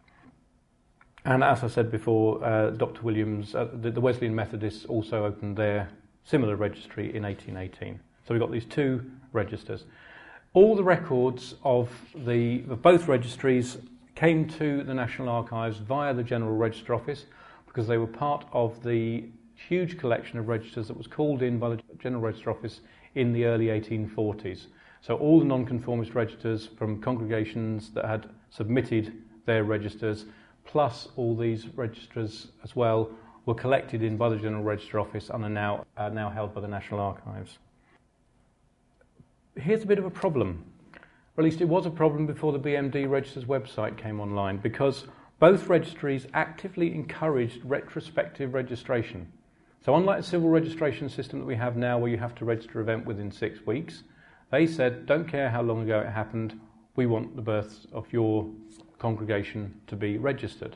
And 1.26 1.44
as 1.44 1.64
I 1.64 1.68
said 1.68 1.92
before, 1.92 2.44
uh, 2.44 2.72
Dr. 2.72 3.02
Williams, 3.02 3.54
uh, 3.54 3.68
the, 3.74 3.92
the 3.92 4.02
Wesleyan 4.02 4.34
Methodists 4.34 4.86
also 4.86 5.26
opened 5.26 5.58
their 5.58 5.90
similar 6.24 6.56
registry 6.56 7.16
in 7.16 7.24
1818. 7.24 8.00
So 8.28 8.34
we've 8.34 8.42
got 8.42 8.52
these 8.52 8.66
two 8.66 9.10
registers. 9.32 9.86
All 10.54 10.76
the 10.76 10.84
records 10.84 11.56
of, 11.64 11.90
the, 12.16 12.64
of 12.70 12.82
both 12.82 13.08
registries 13.08 13.78
came 14.16 14.48
to 14.48 14.84
the 14.84 14.94
National 14.94 15.30
Archives 15.30 15.78
via 15.78 16.14
the 16.14 16.24
General 16.24 16.56
Register 16.56 16.96
Office 16.96 17.26
because 17.68 17.88
they 17.88 17.98
were 17.98 18.08
part 18.08 18.46
of 18.52 18.82
the 18.84 19.26
huge 19.68 19.98
collection 19.98 20.40
of 20.40 20.48
registers 20.48 20.88
that 20.88 20.98
was 20.98 21.08
called 21.08 21.42
in 21.42 21.60
by 21.60 21.70
the 21.70 21.82
General 22.00 22.22
Register 22.22 22.52
Office 22.52 22.82
in 23.16 23.34
the 23.34 23.46
early 23.46 23.68
1840s. 23.68 24.68
So 25.02 25.16
all 25.18 25.40
the 25.40 25.46
nonconformist 25.46 26.14
registers 26.14 26.68
from 26.78 27.02
congregations 27.02 27.92
that 27.92 28.06
had 28.06 28.30
submitted 28.50 29.22
their 29.46 29.64
registers, 29.64 30.26
plus 30.66 31.10
all 31.16 31.36
these 31.36 31.68
registers 31.76 32.48
as 32.64 32.76
well, 32.76 33.10
were 33.46 33.56
collected 33.56 34.04
in 34.04 34.18
by 34.18 34.30
the 34.30 34.36
General 34.38 34.64
Register 34.64 35.00
Office 35.00 35.30
and 35.30 35.44
are 35.44 35.50
now, 35.50 35.86
are 35.98 36.10
now 36.10 36.30
held 36.30 36.54
by 36.54 36.62
the 36.62 36.68
National 36.68 37.00
Archives 37.00 37.60
here's 39.60 39.84
a 39.84 39.88
bit 39.88 40.00
of 40.00 40.06
a 40.06 40.10
problem. 40.10 40.64
Or 41.38 41.42
at 41.42 41.44
least 41.44 41.62
it 41.62 41.66
was 41.66 41.86
a 41.86 41.92
problem 41.92 42.26
before 42.26 42.52
the 42.52 42.60
BMD 42.60 43.10
Registers 43.10 43.46
website 43.46 43.98
came 43.98 44.20
online 44.20 44.58
because 44.58 45.06
both 45.40 45.68
registries 45.68 46.28
actively 46.34 46.94
encouraged 46.94 47.64
retrospective 47.64 48.54
registration. 48.54 49.32
So, 49.86 49.96
unlike 49.96 50.18
the 50.18 50.28
civil 50.28 50.50
registration 50.50 51.08
system 51.08 51.40
that 51.40 51.46
we 51.46 51.56
have 51.56 51.78
now, 51.78 51.98
where 51.98 52.12
you 52.12 52.18
have 52.18 52.36
to 52.36 52.46
register 52.46 52.80
an 52.80 52.90
event 52.90 53.06
within 53.06 53.32
six 53.32 53.66
weeks, 53.66 54.04
they 54.52 54.68
said, 54.68 55.06
don't 55.06 55.28
care 55.28 55.50
how 55.50 55.62
long 55.62 55.84
ago 55.84 56.02
it 56.02 56.10
happened, 56.10 56.60
we 56.98 57.06
want 57.06 57.36
the 57.38 57.42
births 57.42 57.88
of 57.94 58.12
your 58.12 58.50
congregation 58.98 59.80
to 59.88 59.96
be 59.96 60.18
registered. 60.18 60.76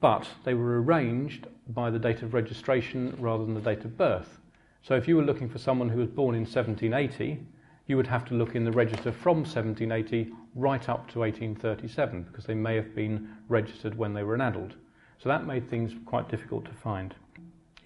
But 0.00 0.28
they 0.44 0.54
were 0.54 0.80
arranged 0.80 1.48
by 1.68 1.90
the 1.90 1.98
date 1.98 2.22
of 2.22 2.34
registration 2.34 3.16
rather 3.18 3.44
than 3.44 3.54
the 3.54 3.60
date 3.60 3.84
of 3.84 3.96
birth. 3.96 4.38
So, 4.82 4.94
if 4.94 5.08
you 5.08 5.16
were 5.16 5.24
looking 5.24 5.48
for 5.48 5.58
someone 5.58 5.88
who 5.88 5.98
was 5.98 6.08
born 6.08 6.36
in 6.36 6.42
1780, 6.42 7.44
you 7.86 7.96
would 7.96 8.06
have 8.06 8.24
to 8.26 8.34
look 8.34 8.54
in 8.54 8.64
the 8.64 8.70
register 8.70 9.10
from 9.10 9.38
1780 9.38 10.32
right 10.54 10.88
up 10.88 11.10
to 11.10 11.18
1837 11.18 12.22
because 12.22 12.44
they 12.44 12.54
may 12.54 12.76
have 12.76 12.94
been 12.94 13.28
registered 13.48 13.98
when 13.98 14.14
they 14.14 14.22
were 14.22 14.36
an 14.36 14.40
adult. 14.40 14.72
So 15.18 15.28
that 15.28 15.46
made 15.46 15.68
things 15.68 15.92
quite 16.06 16.28
difficult 16.28 16.64
to 16.66 16.72
find. 16.72 17.14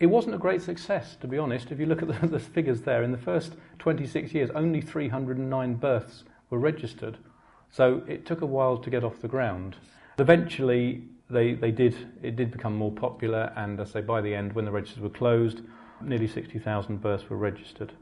It 0.00 0.06
wasn't 0.06 0.36
a 0.36 0.38
great 0.38 0.62
success, 0.62 1.16
to 1.20 1.26
be 1.26 1.38
honest. 1.38 1.72
If 1.72 1.80
you 1.80 1.86
look 1.86 2.02
at 2.02 2.08
the, 2.08 2.26
the 2.28 2.38
figures 2.38 2.82
there, 2.82 3.02
in 3.02 3.12
the 3.12 3.18
first 3.18 3.54
26 3.78 4.32
years, 4.32 4.50
only 4.54 4.80
309 4.80 5.74
births 5.74 6.24
were 6.50 6.58
registered. 6.58 7.18
So 7.70 8.02
it 8.06 8.24
took 8.24 8.40
a 8.40 8.46
while 8.46 8.78
to 8.78 8.90
get 8.90 9.04
off 9.04 9.20
the 9.20 9.28
ground. 9.28 9.76
Eventually, 10.18 11.02
they, 11.30 11.54
they 11.54 11.70
did, 11.70 11.94
it 12.22 12.36
did 12.36 12.50
become 12.50 12.74
more 12.74 12.92
popular, 12.92 13.52
and 13.56 13.78
as 13.80 13.90
I 13.90 13.92
say, 13.94 14.00
by 14.00 14.20
the 14.20 14.34
end, 14.34 14.52
when 14.54 14.64
the 14.64 14.70
registers 14.70 15.02
were 15.02 15.10
closed, 15.10 15.60
nearly 16.00 16.26
60,000 16.26 17.00
births 17.00 17.28
were 17.28 17.36
registered. 17.36 17.92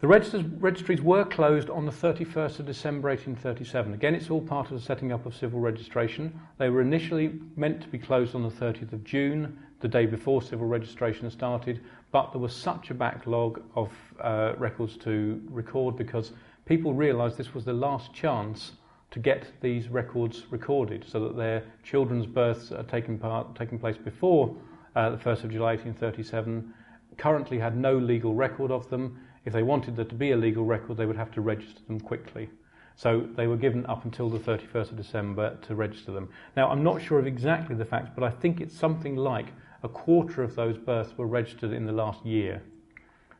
The 0.00 0.08
registers, 0.08 0.44
registries 0.44 1.02
were 1.02 1.24
closed 1.24 1.68
on 1.68 1.84
the 1.84 1.92
31st 1.92 2.60
of 2.60 2.66
December 2.66 3.10
1837. 3.10 3.92
Again, 3.92 4.14
it's 4.14 4.30
all 4.30 4.40
part 4.40 4.70
of 4.70 4.78
the 4.78 4.84
setting 4.84 5.12
up 5.12 5.26
of 5.26 5.36
civil 5.36 5.60
registration. 5.60 6.40
They 6.56 6.70
were 6.70 6.80
initially 6.80 7.38
meant 7.54 7.82
to 7.82 7.88
be 7.88 7.98
closed 7.98 8.34
on 8.34 8.42
the 8.42 8.48
30th 8.48 8.94
of 8.94 9.04
June, 9.04 9.58
the 9.80 9.88
day 9.88 10.06
before 10.06 10.42
civil 10.42 10.66
registration 10.66 11.30
started, 11.30 11.80
but 12.12 12.32
there 12.32 12.40
was 12.40 12.54
such 12.54 12.90
a 12.90 12.94
backlog 12.94 13.62
of 13.74 13.90
uh, 14.20 14.52
records 14.58 14.96
to 14.98 15.40
record 15.48 15.96
because 15.96 16.32
people 16.66 16.94
realised 16.94 17.36
this 17.36 17.54
was 17.54 17.64
the 17.64 17.72
last 17.72 18.12
chance 18.12 18.72
to 19.10 19.18
get 19.18 19.46
these 19.60 19.88
records 19.88 20.44
recorded 20.50 21.04
so 21.06 21.20
that 21.20 21.36
their 21.36 21.64
children's 21.82 22.26
births 22.26 22.70
are 22.70 22.84
taking, 22.84 23.18
part, 23.18 23.56
taking 23.56 23.78
place 23.78 23.96
before 23.96 24.54
uh, 24.94 25.10
the 25.10 25.16
1st 25.16 25.44
of 25.44 25.50
July 25.50 25.72
1837 25.74 26.72
currently 27.16 27.58
had 27.58 27.76
no 27.76 27.96
legal 27.96 28.34
record 28.34 28.70
of 28.70 28.88
them 28.90 29.18
if 29.44 29.52
they 29.52 29.62
wanted 29.62 29.96
there 29.96 30.04
to 30.04 30.14
be 30.14 30.32
a 30.32 30.36
legal 30.36 30.64
record, 30.64 30.96
they 30.96 31.06
would 31.06 31.16
have 31.16 31.32
to 31.32 31.40
register 31.40 31.80
them 31.86 32.00
quickly. 32.00 32.50
So 32.96 33.26
they 33.36 33.46
were 33.46 33.56
given 33.56 33.86
up 33.86 34.04
until 34.04 34.28
the 34.28 34.38
31st 34.38 34.90
of 34.90 34.96
December 34.96 35.56
to 35.62 35.74
register 35.74 36.12
them. 36.12 36.28
Now, 36.56 36.68
I'm 36.68 36.82
not 36.82 37.00
sure 37.00 37.18
of 37.18 37.26
exactly 37.26 37.74
the 37.74 37.84
facts, 37.84 38.10
but 38.14 38.24
I 38.24 38.30
think 38.30 38.60
it's 38.60 38.76
something 38.76 39.16
like 39.16 39.46
a 39.82 39.88
quarter 39.88 40.42
of 40.42 40.54
those 40.54 40.76
births 40.76 41.16
were 41.16 41.26
registered 41.26 41.72
in 41.72 41.86
the 41.86 41.92
last 41.92 42.24
year. 42.24 42.62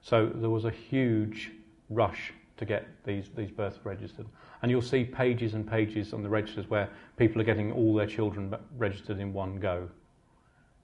So 0.02 0.26
there 0.34 0.50
was 0.50 0.64
a 0.64 0.70
huge 0.70 1.50
rush 1.90 2.32
to 2.56 2.64
get 2.64 2.86
these, 3.04 3.30
these 3.36 3.50
births 3.50 3.78
registered. 3.84 4.26
And 4.62 4.70
you'll 4.70 4.82
see 4.82 5.04
pages 5.04 5.54
and 5.54 5.68
pages 5.68 6.12
on 6.12 6.22
the 6.22 6.28
registers 6.28 6.68
where 6.68 6.88
people 7.16 7.40
are 7.40 7.44
getting 7.44 7.72
all 7.72 7.94
their 7.94 8.06
children 8.06 8.54
registered 8.76 9.18
in 9.18 9.32
one 9.32 9.58
go. 9.58 9.88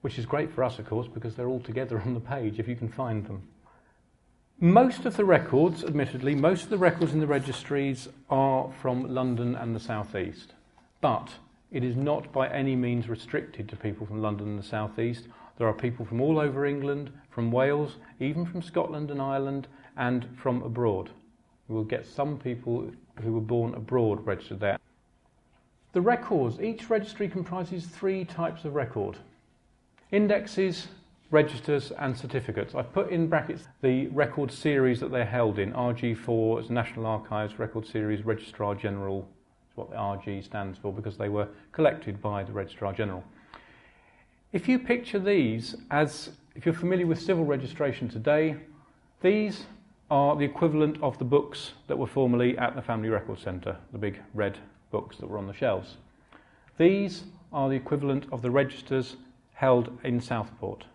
Which 0.01 0.19
is 0.19 0.25
great 0.25 0.51
for 0.51 0.63
us, 0.63 0.79
of 0.79 0.87
course, 0.87 1.07
because 1.07 1.35
they're 1.35 1.47
all 1.47 1.59
together 1.59 2.01
on 2.01 2.13
the 2.13 2.19
page 2.19 2.59
if 2.59 2.67
you 2.67 2.75
can 2.75 2.89
find 2.89 3.25
them. 3.25 3.47
Most 4.59 5.05
of 5.05 5.15
the 5.17 5.25
records, 5.25 5.83
admittedly, 5.83 6.33
most 6.33 6.63
of 6.63 6.69
the 6.69 6.79
records 6.79 7.13
in 7.13 7.19
the 7.19 7.27
registries 7.27 8.07
are 8.29 8.71
from 8.81 9.13
London 9.13 9.55
and 9.55 9.75
the 9.75 9.79
South 9.79 10.15
East. 10.15 10.53
But 10.99 11.29
it 11.71 11.83
is 11.83 11.95
not 11.95 12.31
by 12.31 12.47
any 12.47 12.75
means 12.75 13.07
restricted 13.07 13.69
to 13.69 13.75
people 13.75 14.07
from 14.07 14.21
London 14.21 14.47
and 14.47 14.59
the 14.59 14.67
South 14.67 14.97
East. 14.97 15.27
There 15.57 15.67
are 15.67 15.73
people 15.73 16.05
from 16.05 16.21
all 16.21 16.39
over 16.39 16.65
England, 16.65 17.11
from 17.29 17.51
Wales, 17.51 17.95
even 18.19 18.45
from 18.45 18.61
Scotland 18.61 19.11
and 19.11 19.21
Ireland, 19.21 19.67
and 19.97 20.27
from 20.37 20.61
abroad. 20.61 21.09
We 21.67 21.75
will 21.75 21.83
get 21.83 22.05
some 22.05 22.37
people 22.37 22.91
who 23.21 23.33
were 23.33 23.41
born 23.41 23.73
abroad 23.73 24.25
registered 24.25 24.59
there. 24.59 24.77
The 25.93 26.01
records, 26.01 26.61
each 26.61 26.89
registry 26.89 27.27
comprises 27.27 27.87
three 27.87 28.23
types 28.23 28.65
of 28.65 28.75
record 28.75 29.17
indexes, 30.11 30.87
registers 31.31 31.91
and 31.91 32.17
certificates. 32.17 32.73
I've 32.73 32.93
put 32.93 33.09
in 33.09 33.27
brackets 33.27 33.67
the 33.81 34.07
record 34.07 34.51
series 34.51 34.99
that 35.01 35.11
they're 35.11 35.25
held 35.25 35.59
in. 35.59 35.73
RG4 35.73 36.61
is 36.61 36.69
National 36.69 37.05
Archives 37.05 37.59
Record 37.59 37.85
Series 37.85 38.23
Registrar 38.25 38.75
General, 38.75 39.27
is 39.69 39.75
what 39.75 39.89
the 39.89 39.97
RG 39.97 40.43
stands 40.45 40.77
for 40.77 40.93
because 40.93 41.17
they 41.17 41.29
were 41.29 41.49
collected 41.73 42.21
by 42.21 42.43
the 42.43 42.53
Registrar 42.53 42.93
General. 42.93 43.23
If 44.53 44.69
you 44.69 44.79
picture 44.79 45.19
these 45.19 45.75
as, 45.91 46.29
if 46.55 46.65
you're 46.65 46.73
familiar 46.73 47.05
with 47.05 47.21
civil 47.21 47.43
registration 47.43 48.07
today, 48.07 48.55
these 49.21 49.65
are 50.09 50.37
the 50.37 50.45
equivalent 50.45 50.97
of 51.03 51.17
the 51.17 51.25
books 51.25 51.73
that 51.87 51.97
were 51.97 52.07
formerly 52.07 52.57
at 52.57 52.73
the 52.73 52.81
Family 52.81 53.09
Record 53.09 53.39
Centre, 53.39 53.75
the 53.91 53.97
big 53.97 54.21
red 54.33 54.57
books 54.89 55.17
that 55.17 55.29
were 55.29 55.37
on 55.37 55.47
the 55.47 55.53
shelves. 55.53 55.97
These 56.77 57.25
are 57.51 57.67
the 57.67 57.75
equivalent 57.75 58.25
of 58.31 58.41
the 58.41 58.49
registers 58.49 59.17
held 59.51 59.97
in 60.05 60.21
Southport, 60.21 60.85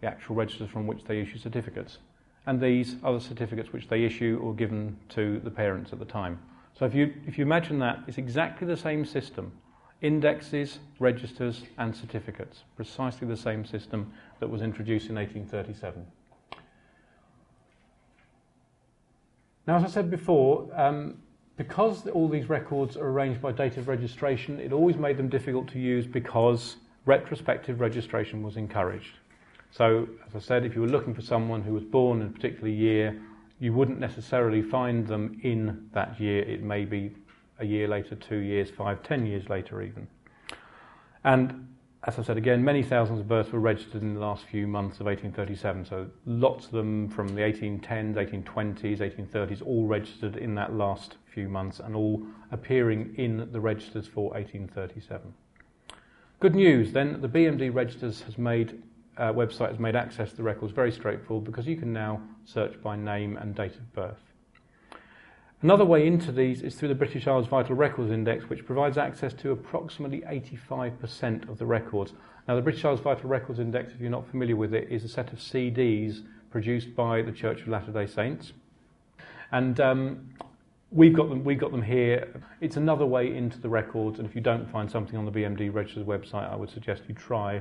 the 0.00 0.06
actual 0.06 0.36
registers 0.36 0.70
from 0.70 0.86
which 0.86 1.04
they 1.04 1.20
issue 1.20 1.36
certificates. 1.36 1.98
And 2.46 2.58
these 2.58 2.96
are 3.02 3.12
the 3.12 3.20
certificates 3.20 3.74
which 3.74 3.88
they 3.88 4.04
issue 4.04 4.40
or 4.42 4.54
given 4.54 4.96
to 5.10 5.38
the 5.40 5.50
parents 5.50 5.92
at 5.92 5.98
the 5.98 6.06
time. 6.06 6.38
So 6.78 6.86
if 6.86 6.94
you, 6.94 7.12
if 7.26 7.36
you 7.36 7.44
imagine 7.44 7.78
that, 7.80 7.98
it's 8.06 8.16
exactly 8.16 8.66
the 8.66 8.76
same 8.76 9.04
system 9.04 9.52
indexes, 10.02 10.78
registers, 10.98 11.62
and 11.78 11.94
certificates. 11.94 12.60
Precisely 12.76 13.26
the 13.26 13.36
same 13.36 13.64
system 13.64 14.12
that 14.38 14.48
was 14.48 14.62
introduced 14.62 15.08
in 15.08 15.16
1837. 15.16 16.06
Now, 19.66 19.76
as 19.76 19.84
I 19.84 19.88
said 19.88 20.10
before, 20.10 20.68
um, 20.74 21.18
because 21.56 22.06
all 22.08 22.28
these 22.28 22.48
records 22.48 22.96
are 22.96 23.06
arranged 23.08 23.42
by 23.42 23.52
date 23.52 23.76
of 23.76 23.86
registration, 23.86 24.58
it 24.58 24.72
always 24.72 24.96
made 24.96 25.18
them 25.18 25.28
difficult 25.28 25.68
to 25.68 25.78
use 25.78 26.06
because 26.06 26.76
retrospective 27.04 27.80
registration 27.80 28.42
was 28.42 28.56
encouraged. 28.56 29.12
So, 29.70 30.08
as 30.26 30.34
I 30.34 30.38
said, 30.38 30.64
if 30.64 30.74
you 30.74 30.80
were 30.80 30.88
looking 30.88 31.14
for 31.14 31.22
someone 31.22 31.62
who 31.62 31.74
was 31.74 31.84
born 31.84 32.22
in 32.22 32.28
a 32.28 32.30
particular 32.30 32.68
year, 32.68 33.20
you 33.60 33.74
wouldn't 33.74 34.00
necessarily 34.00 34.62
find 34.62 35.06
them 35.06 35.38
in 35.42 35.88
that 35.92 36.18
year. 36.18 36.42
It 36.42 36.62
may 36.62 36.86
be 36.86 37.14
a 37.60 37.66
year 37.66 37.86
later, 37.86 38.16
two 38.16 38.38
years, 38.38 38.70
five, 38.70 39.02
ten 39.02 39.26
years 39.26 39.48
later, 39.48 39.82
even. 39.82 40.08
And 41.24 41.68
as 42.04 42.18
I 42.18 42.22
said 42.22 42.38
again, 42.38 42.64
many 42.64 42.82
thousands 42.82 43.20
of 43.20 43.28
births 43.28 43.52
were 43.52 43.60
registered 43.60 44.00
in 44.02 44.14
the 44.14 44.20
last 44.20 44.44
few 44.46 44.66
months 44.66 45.00
of 45.00 45.06
1837. 45.06 45.84
So 45.84 46.08
lots 46.24 46.66
of 46.66 46.72
them 46.72 47.10
from 47.10 47.28
the 47.34 47.42
1810s, 47.42 48.14
1820s, 48.14 48.98
1830s, 48.98 49.62
all 49.64 49.86
registered 49.86 50.36
in 50.36 50.54
that 50.54 50.72
last 50.72 51.16
few 51.26 51.48
months 51.48 51.78
and 51.78 51.94
all 51.94 52.26
appearing 52.52 53.14
in 53.16 53.48
the 53.52 53.60
registers 53.60 54.06
for 54.06 54.30
1837. 54.30 55.34
Good 56.40 56.54
news 56.54 56.92
then, 56.92 57.20
the 57.20 57.28
BMD 57.28 57.72
registers 57.72 58.22
has 58.22 58.38
made 58.38 58.82
uh, 59.18 59.32
website 59.32 59.68
has 59.68 59.78
made 59.78 59.94
access 59.94 60.30
to 60.30 60.36
the 60.36 60.42
records 60.42 60.72
very 60.72 60.90
straightforward 60.90 61.44
because 61.44 61.66
you 61.66 61.76
can 61.76 61.92
now 61.92 62.22
search 62.46 62.80
by 62.82 62.96
name 62.96 63.36
and 63.36 63.54
date 63.54 63.74
of 63.74 63.92
birth. 63.92 64.29
Another 65.62 65.84
way 65.84 66.06
into 66.06 66.32
these 66.32 66.62
is 66.62 66.74
through 66.74 66.88
the 66.88 66.94
British 66.94 67.26
Isles 67.26 67.46
Vital 67.46 67.76
Records 67.76 68.10
Index, 68.10 68.48
which 68.48 68.64
provides 68.64 68.96
access 68.96 69.34
to 69.34 69.50
approximately 69.50 70.22
85% 70.22 71.50
of 71.50 71.58
the 71.58 71.66
records. 71.66 72.14
Now, 72.48 72.56
the 72.56 72.62
British 72.62 72.82
Isles 72.82 73.00
Vital 73.00 73.28
Records 73.28 73.58
Index, 73.58 73.92
if 73.92 74.00
you're 74.00 74.10
not 74.10 74.26
familiar 74.26 74.56
with 74.56 74.72
it, 74.72 74.88
is 74.90 75.04
a 75.04 75.08
set 75.08 75.34
of 75.34 75.38
CDs 75.38 76.22
produced 76.50 76.96
by 76.96 77.20
the 77.20 77.30
Church 77.30 77.60
of 77.60 77.68
Latter 77.68 77.92
day 77.92 78.06
Saints. 78.06 78.54
And 79.52 79.78
um, 79.80 80.30
we've, 80.90 81.12
got 81.12 81.28
them, 81.28 81.44
we've 81.44 81.60
got 81.60 81.72
them 81.72 81.82
here. 81.82 82.42
It's 82.62 82.78
another 82.78 83.04
way 83.04 83.36
into 83.36 83.60
the 83.60 83.68
records, 83.68 84.18
and 84.18 84.26
if 84.26 84.34
you 84.34 84.40
don't 84.40 84.66
find 84.66 84.90
something 84.90 85.18
on 85.18 85.26
the 85.26 85.30
BMD 85.30 85.74
Register's 85.74 86.06
website, 86.06 86.50
I 86.50 86.56
would 86.56 86.70
suggest 86.70 87.02
you 87.06 87.14
try 87.14 87.60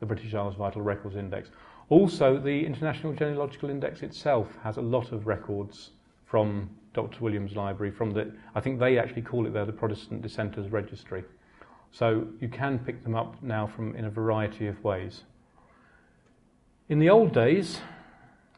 the 0.00 0.06
British 0.06 0.32
Isles 0.32 0.54
Vital 0.54 0.80
Records 0.80 1.16
Index. 1.16 1.50
Also, 1.90 2.38
the 2.38 2.64
International 2.64 3.12
Genealogical 3.12 3.68
Index 3.68 4.02
itself 4.02 4.48
has 4.62 4.78
a 4.78 4.82
lot 4.82 5.12
of 5.12 5.26
records 5.26 5.90
from 6.24 6.70
Dr. 6.94 7.18
Williams' 7.20 7.54
library 7.54 7.92
from 7.92 8.12
the, 8.12 8.32
I 8.54 8.60
think 8.60 8.78
they 8.78 8.98
actually 8.98 9.22
call 9.22 9.46
it 9.46 9.52
there 9.52 9.66
the 9.66 9.72
Protestant 9.72 10.22
Dissenters 10.22 10.70
Registry. 10.70 11.24
So 11.90 12.26
you 12.40 12.48
can 12.48 12.78
pick 12.78 13.02
them 13.04 13.14
up 13.14 13.42
now 13.42 13.66
from 13.66 13.94
in 13.94 14.04
a 14.04 14.10
variety 14.10 14.66
of 14.66 14.82
ways. 14.82 15.24
In 16.88 16.98
the 16.98 17.10
old 17.10 17.32
days, 17.32 17.80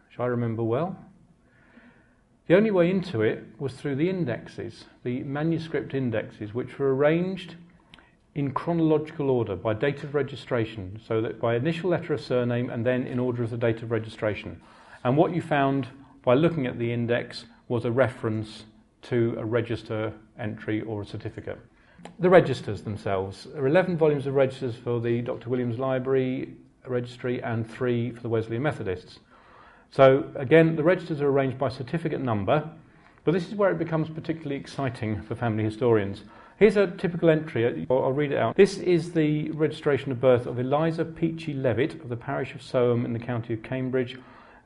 which 0.09 0.21
I 0.21 0.27
remember 0.27 0.63
well, 0.63 0.97
the 2.47 2.57
only 2.57 2.71
way 2.71 2.91
into 2.91 3.23
it 3.23 3.45
was 3.59 3.73
through 3.75 3.97
the 3.97 4.09
indexes, 4.09 4.85
the 5.03 5.23
manuscript 5.25 5.95
indexes, 5.95 6.55
which 6.55 6.79
were 6.79 6.95
arranged 6.95 7.57
in 8.35 8.53
chronological 8.53 9.31
order 9.31 9.57
by 9.57 9.73
date 9.75 10.05
of 10.05 10.15
registration, 10.15 11.01
so 11.05 11.21
that 11.23 11.41
by 11.41 11.57
initial 11.57 11.91
letter 11.91 12.13
of 12.13 12.21
surname 12.21 12.71
and 12.71 12.85
then 12.85 13.07
in 13.07 13.19
order 13.19 13.43
of 13.43 13.51
the 13.51 13.57
date 13.57 13.83
of 13.83 13.91
registration. 13.91 14.61
And 15.05 15.17
what 15.17 15.35
you 15.35 15.41
found 15.41 15.89
by 16.23 16.35
looking 16.35 16.67
at 16.67 16.79
the 16.79 16.93
index 16.93 17.47
was 17.69 17.85
a 17.85 17.91
reference 17.91 18.65
to 19.03 19.37
a 19.39 19.45
register 19.45 20.13
entry 20.39 20.83
or 20.83 21.03
a 21.03 21.07
certificate. 21.07 21.59
The 22.19 22.31
registers 22.31 22.83
themselves. 22.83 23.47
There 23.53 23.63
are 23.63 23.67
11 23.67 23.97
volumes 23.97 24.27
of 24.27 24.35
registers 24.35 24.77
for 24.77 25.01
the 25.01 25.23
Dr. 25.23 25.51
Williams 25.51 25.79
Library 25.79 26.55
Registry 26.87 27.43
and 27.43 27.69
three 27.69 28.13
for 28.13 28.21
the 28.21 28.29
Wesleyan 28.29 28.63
Methodists. 28.63 29.19
So, 29.91 30.31
again, 30.37 30.77
the 30.77 30.83
registers 30.83 31.21
are 31.21 31.29
arranged 31.29 31.59
by 31.59 31.69
certificate 31.69 32.21
number, 32.21 32.69
but 33.25 33.33
this 33.33 33.49
is 33.49 33.55
where 33.55 33.71
it 33.71 33.79
becomes 33.79 34.09
particularly 34.09 34.57
exciting 34.57 35.21
for 35.23 35.35
family 35.35 35.65
historians. 35.65 36.23
Here's 36.59 36.77
a 36.77 36.87
typical 36.87 37.29
entry, 37.29 37.87
I'll 37.91 38.13
read 38.13 38.33
it 38.33 38.39
out. 38.39 38.57
This 38.57 38.79
is 38.79 39.13
the 39.13 39.51
registration 39.51 40.11
of 40.13 40.21
birth 40.21 40.47
of 40.47 40.59
Eliza 40.59 41.05
Peachy 41.05 41.53
Levitt 41.53 41.95
of 41.95 42.09
the 42.09 42.17
parish 42.17 42.55
of 42.55 42.63
Soham 42.63 43.05
in 43.05 43.13
the 43.13 43.19
county 43.19 43.53
of 43.53 43.63
Cambridge 43.63 44.17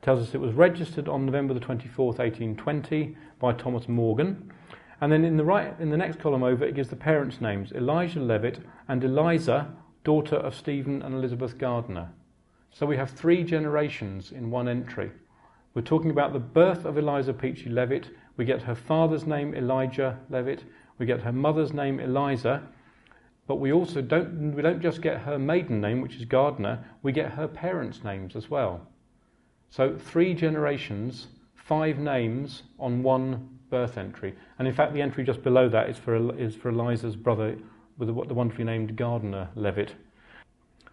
tells 0.01 0.27
us 0.27 0.33
it 0.33 0.41
was 0.41 0.53
registered 0.53 1.07
on 1.07 1.25
November 1.25 1.53
the 1.53 1.59
24th, 1.59 2.17
1820 2.17 3.15
by 3.39 3.53
Thomas 3.53 3.87
Morgan. 3.87 4.51
And 4.99 5.11
then 5.11 5.25
in 5.25 5.37
the 5.37 5.43
right 5.43 5.73
in 5.79 5.89
the 5.89 5.97
next 5.97 6.19
column 6.19 6.43
over 6.43 6.65
it 6.65 6.75
gives 6.75 6.89
the 6.89 6.95
parents' 6.95 7.41
names, 7.41 7.71
Elijah 7.71 8.19
Levitt 8.19 8.59
and 8.87 9.03
Eliza, 9.03 9.73
daughter 10.03 10.35
of 10.35 10.55
Stephen 10.55 11.01
and 11.01 11.15
Elizabeth 11.15 11.57
Gardner. 11.57 12.09
So 12.71 12.85
we 12.85 12.97
have 12.97 13.11
three 13.11 13.43
generations 13.43 14.31
in 14.31 14.49
one 14.49 14.67
entry. 14.67 15.11
We're 15.73 15.81
talking 15.81 16.11
about 16.11 16.33
the 16.33 16.39
birth 16.39 16.85
of 16.85 16.97
Eliza 16.97 17.33
Peachy 17.33 17.69
Levitt. 17.69 18.09
We 18.37 18.45
get 18.45 18.61
her 18.63 18.75
father's 18.75 19.25
name, 19.25 19.53
Elijah 19.53 20.19
Levitt. 20.29 20.63
We 20.97 21.05
get 21.05 21.21
her 21.21 21.31
mother's 21.31 21.73
name, 21.73 21.99
Eliza. 21.99 22.63
But 23.47 23.55
we 23.55 23.73
also 23.73 24.01
don't, 24.01 24.53
we 24.55 24.61
don't 24.61 24.81
just 24.81 25.01
get 25.01 25.21
her 25.21 25.37
maiden 25.37 25.81
name, 25.81 26.01
which 26.01 26.15
is 26.15 26.25
Gardner, 26.25 26.85
we 27.03 27.11
get 27.11 27.31
her 27.31 27.47
parents' 27.47 28.03
names 28.03 28.35
as 28.35 28.49
well. 28.49 28.87
So 29.71 29.97
three 29.97 30.33
generations, 30.33 31.27
five 31.55 31.97
names 31.97 32.63
on 32.77 33.03
one 33.03 33.49
birth 33.69 33.97
entry. 33.97 34.35
And 34.59 34.67
in 34.67 34.73
fact, 34.73 34.93
the 34.93 35.01
entry 35.01 35.23
just 35.23 35.41
below 35.43 35.69
that 35.69 35.89
is 35.89 35.97
for, 35.97 36.37
is 36.37 36.55
for 36.55 36.69
Eliza's 36.69 37.15
brother 37.15 37.57
with 37.97 38.09
the, 38.09 38.13
the 38.25 38.33
wonderfully 38.33 38.65
named 38.65 38.97
Gardner 38.97 39.49
Levitt. 39.55 39.95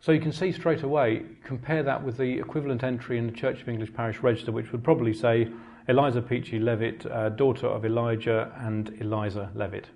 So 0.00 0.12
you 0.12 0.20
can 0.20 0.30
see 0.30 0.52
straight 0.52 0.84
away, 0.84 1.24
compare 1.42 1.82
that 1.82 2.04
with 2.04 2.18
the 2.18 2.38
equivalent 2.38 2.84
entry 2.84 3.18
in 3.18 3.26
the 3.26 3.32
Church 3.32 3.60
of 3.62 3.68
English 3.68 3.92
Parish 3.92 4.20
Register, 4.20 4.52
which 4.52 4.70
would 4.70 4.84
probably 4.84 5.12
say 5.12 5.48
Eliza 5.88 6.22
Peachy 6.22 6.60
Levitt, 6.60 7.04
uh, 7.06 7.30
daughter 7.30 7.66
of 7.66 7.84
Elijah 7.84 8.52
and 8.60 8.96
Eliza 9.00 9.50
Levitt. 9.56 9.88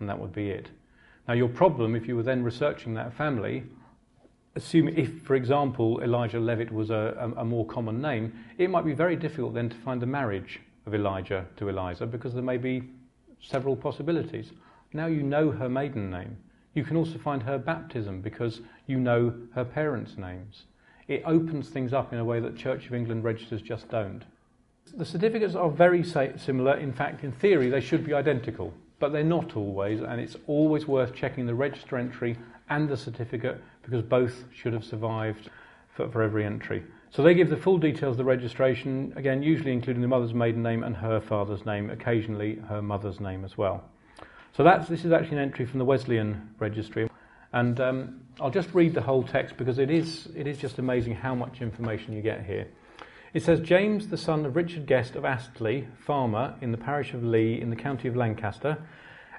And 0.00 0.08
that 0.08 0.18
would 0.18 0.32
be 0.32 0.50
it. 0.50 0.70
Now, 1.28 1.34
your 1.34 1.48
problem, 1.48 1.94
if 1.94 2.08
you 2.08 2.16
were 2.16 2.24
then 2.24 2.42
researching 2.42 2.94
that 2.94 3.14
family, 3.14 3.62
assuming 4.56 4.96
if, 4.96 5.22
for 5.22 5.34
example, 5.34 6.00
Elijah 6.02 6.38
Levitt 6.38 6.72
was 6.72 6.90
a, 6.90 7.16
a, 7.36 7.40
a, 7.40 7.44
more 7.44 7.66
common 7.66 8.00
name, 8.00 8.32
it 8.58 8.70
might 8.70 8.84
be 8.84 8.92
very 8.92 9.16
difficult 9.16 9.54
then 9.54 9.68
to 9.68 9.76
find 9.76 10.00
the 10.00 10.06
marriage 10.06 10.60
of 10.86 10.94
Elijah 10.94 11.44
to 11.56 11.68
Eliza 11.68 12.06
because 12.06 12.34
there 12.34 12.42
may 12.42 12.56
be 12.56 12.82
several 13.40 13.74
possibilities. 13.74 14.52
Now 14.92 15.06
you 15.06 15.22
know 15.22 15.50
her 15.50 15.68
maiden 15.68 16.10
name. 16.10 16.36
You 16.74 16.84
can 16.84 16.96
also 16.96 17.18
find 17.18 17.42
her 17.42 17.58
baptism 17.58 18.20
because 18.20 18.60
you 18.86 18.98
know 18.98 19.34
her 19.54 19.64
parents' 19.64 20.16
names. 20.16 20.64
It 21.08 21.22
opens 21.26 21.68
things 21.68 21.92
up 21.92 22.12
in 22.12 22.18
a 22.18 22.24
way 22.24 22.40
that 22.40 22.56
Church 22.56 22.86
of 22.86 22.94
England 22.94 23.24
registers 23.24 23.60
just 23.60 23.88
don't. 23.88 24.24
The 24.96 25.04
certificates 25.04 25.54
are 25.54 25.70
very 25.70 26.04
similar. 26.04 26.76
In 26.76 26.92
fact, 26.92 27.24
in 27.24 27.32
theory, 27.32 27.70
they 27.70 27.80
should 27.80 28.04
be 28.04 28.14
identical, 28.14 28.72
but 28.98 29.12
they're 29.12 29.24
not 29.24 29.56
always, 29.56 30.00
and 30.00 30.20
it's 30.20 30.36
always 30.46 30.86
worth 30.86 31.14
checking 31.14 31.46
the 31.46 31.54
register 31.54 31.96
entry 31.96 32.36
and 32.68 32.88
the 32.88 32.96
certificate 32.96 33.62
because 33.84 34.02
both 34.02 34.44
should 34.54 34.72
have 34.72 34.84
survived 34.84 35.50
for, 35.94 36.08
for 36.10 36.22
every 36.22 36.44
entry. 36.44 36.82
So 37.10 37.22
they 37.22 37.34
give 37.34 37.48
the 37.48 37.56
full 37.56 37.78
details 37.78 38.14
of 38.14 38.16
the 38.16 38.24
registration, 38.24 39.12
again, 39.16 39.42
usually 39.42 39.72
including 39.72 40.02
the 40.02 40.08
mother's 40.08 40.34
maiden 40.34 40.62
name 40.62 40.82
and 40.82 40.96
her 40.96 41.20
father's 41.20 41.64
name, 41.64 41.90
occasionally 41.90 42.56
her 42.68 42.82
mother's 42.82 43.20
name 43.20 43.44
as 43.44 43.56
well. 43.56 43.84
So 44.56 44.64
that's, 44.64 44.88
this 44.88 45.04
is 45.04 45.12
actually 45.12 45.36
an 45.36 45.44
entry 45.44 45.66
from 45.66 45.78
the 45.78 45.84
Wesleyan 45.84 46.54
registry. 46.58 47.08
And 47.52 47.80
um, 47.80 48.20
I'll 48.40 48.50
just 48.50 48.74
read 48.74 48.94
the 48.94 49.00
whole 49.00 49.22
text 49.22 49.56
because 49.56 49.78
it 49.78 49.90
is, 49.90 50.28
it 50.34 50.48
is 50.48 50.58
just 50.58 50.78
amazing 50.78 51.14
how 51.14 51.36
much 51.36 51.60
information 51.60 52.12
you 52.12 52.22
get 52.22 52.44
here. 52.44 52.66
It 53.32 53.42
says 53.42 53.60
James, 53.60 54.08
the 54.08 54.16
son 54.16 54.44
of 54.44 54.56
Richard 54.56 54.86
Guest 54.86 55.14
of 55.14 55.24
Astley, 55.24 55.86
farmer 56.04 56.54
in 56.60 56.72
the 56.72 56.78
parish 56.78 57.14
of 57.14 57.22
Leigh 57.22 57.60
in 57.60 57.70
the 57.70 57.76
county 57.76 58.08
of 58.08 58.16
Lancaster, 58.16 58.78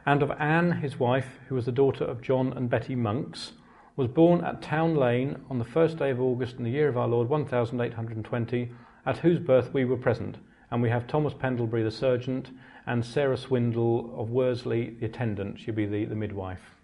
and 0.05 0.21
of 0.21 0.31
Anne, 0.31 0.71
his 0.71 0.99
wife, 0.99 1.27
who 1.47 1.55
was 1.55 1.65
the 1.65 1.71
daughter 1.71 2.03
of 2.03 2.21
John 2.21 2.53
and 2.53 2.69
Betty 2.69 2.95
Monks, 2.95 3.53
was 3.95 4.08
born 4.10 4.43
at 4.43 4.62
Town 4.62 4.95
Lane 4.95 5.41
on 5.49 5.58
the 5.58 5.63
first 5.63 5.97
day 5.97 6.10
of 6.10 6.19
August 6.19 6.58
in 6.58 6.63
the 6.63 6.69
year 6.69 6.89
of 6.89 6.97
our 6.97 7.08
Lord 7.08 7.29
1820, 7.29 8.71
at 9.05 9.17
whose 9.17 9.39
birth 9.39 9.73
we 9.73 9.86
were 9.86 9.95
present. 9.95 10.38
And 10.69 10.81
we 10.81 10.89
have 10.89 11.08
Thomas 11.08 11.34
Pendlebury, 11.34 11.81
the 11.84 11.91
surgeon, 11.91 12.60
and 12.86 13.05
Sarah 13.05 13.38
Swindle 13.38 14.13
of 14.19 14.31
Worsley, 14.31 14.97
the 14.99 15.05
attendant. 15.05 15.60
She'll 15.60 15.73
be 15.73 15.86
the, 15.86 16.05
the 16.05 16.15
midwife. 16.15 16.75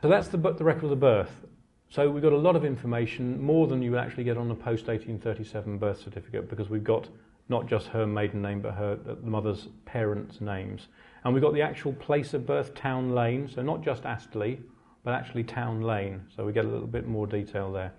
So 0.00 0.08
that's 0.08 0.28
the, 0.28 0.38
the 0.38 0.64
record 0.64 0.84
of 0.84 0.90
the 0.90 0.96
birth. 0.96 1.44
So 1.90 2.10
we've 2.10 2.22
got 2.22 2.32
a 2.32 2.38
lot 2.38 2.56
of 2.56 2.64
information, 2.64 3.42
more 3.42 3.66
than 3.66 3.82
you 3.82 3.90
would 3.90 4.00
actually 4.00 4.24
get 4.24 4.38
on 4.38 4.50
a 4.50 4.54
post 4.54 4.86
1837 4.86 5.76
birth 5.76 6.00
certificate, 6.00 6.48
because 6.48 6.70
we've 6.70 6.84
got 6.84 7.08
not 7.50 7.66
just 7.66 7.88
her 7.88 8.06
maiden 8.06 8.40
name, 8.40 8.60
but 8.60 8.72
her 8.74 8.96
the 8.96 9.16
mother's 9.22 9.68
parents' 9.84 10.40
names. 10.40 10.88
And 11.24 11.34
we've 11.34 11.42
got 11.42 11.52
the 11.52 11.62
actual 11.62 11.92
place 11.94 12.32
of 12.32 12.46
birth, 12.46 12.74
Town 12.74 13.14
Lane, 13.14 13.48
so 13.48 13.62
not 13.62 13.82
just 13.82 14.04
Astley, 14.06 14.60
but 15.08 15.14
actually 15.14 15.42
Town 15.42 15.80
Lane. 15.80 16.20
So 16.36 16.44
we 16.44 16.52
get 16.52 16.66
a 16.66 16.68
little 16.68 16.86
bit 16.86 17.06
more 17.06 17.26
detail 17.26 17.72
there. 17.72 17.94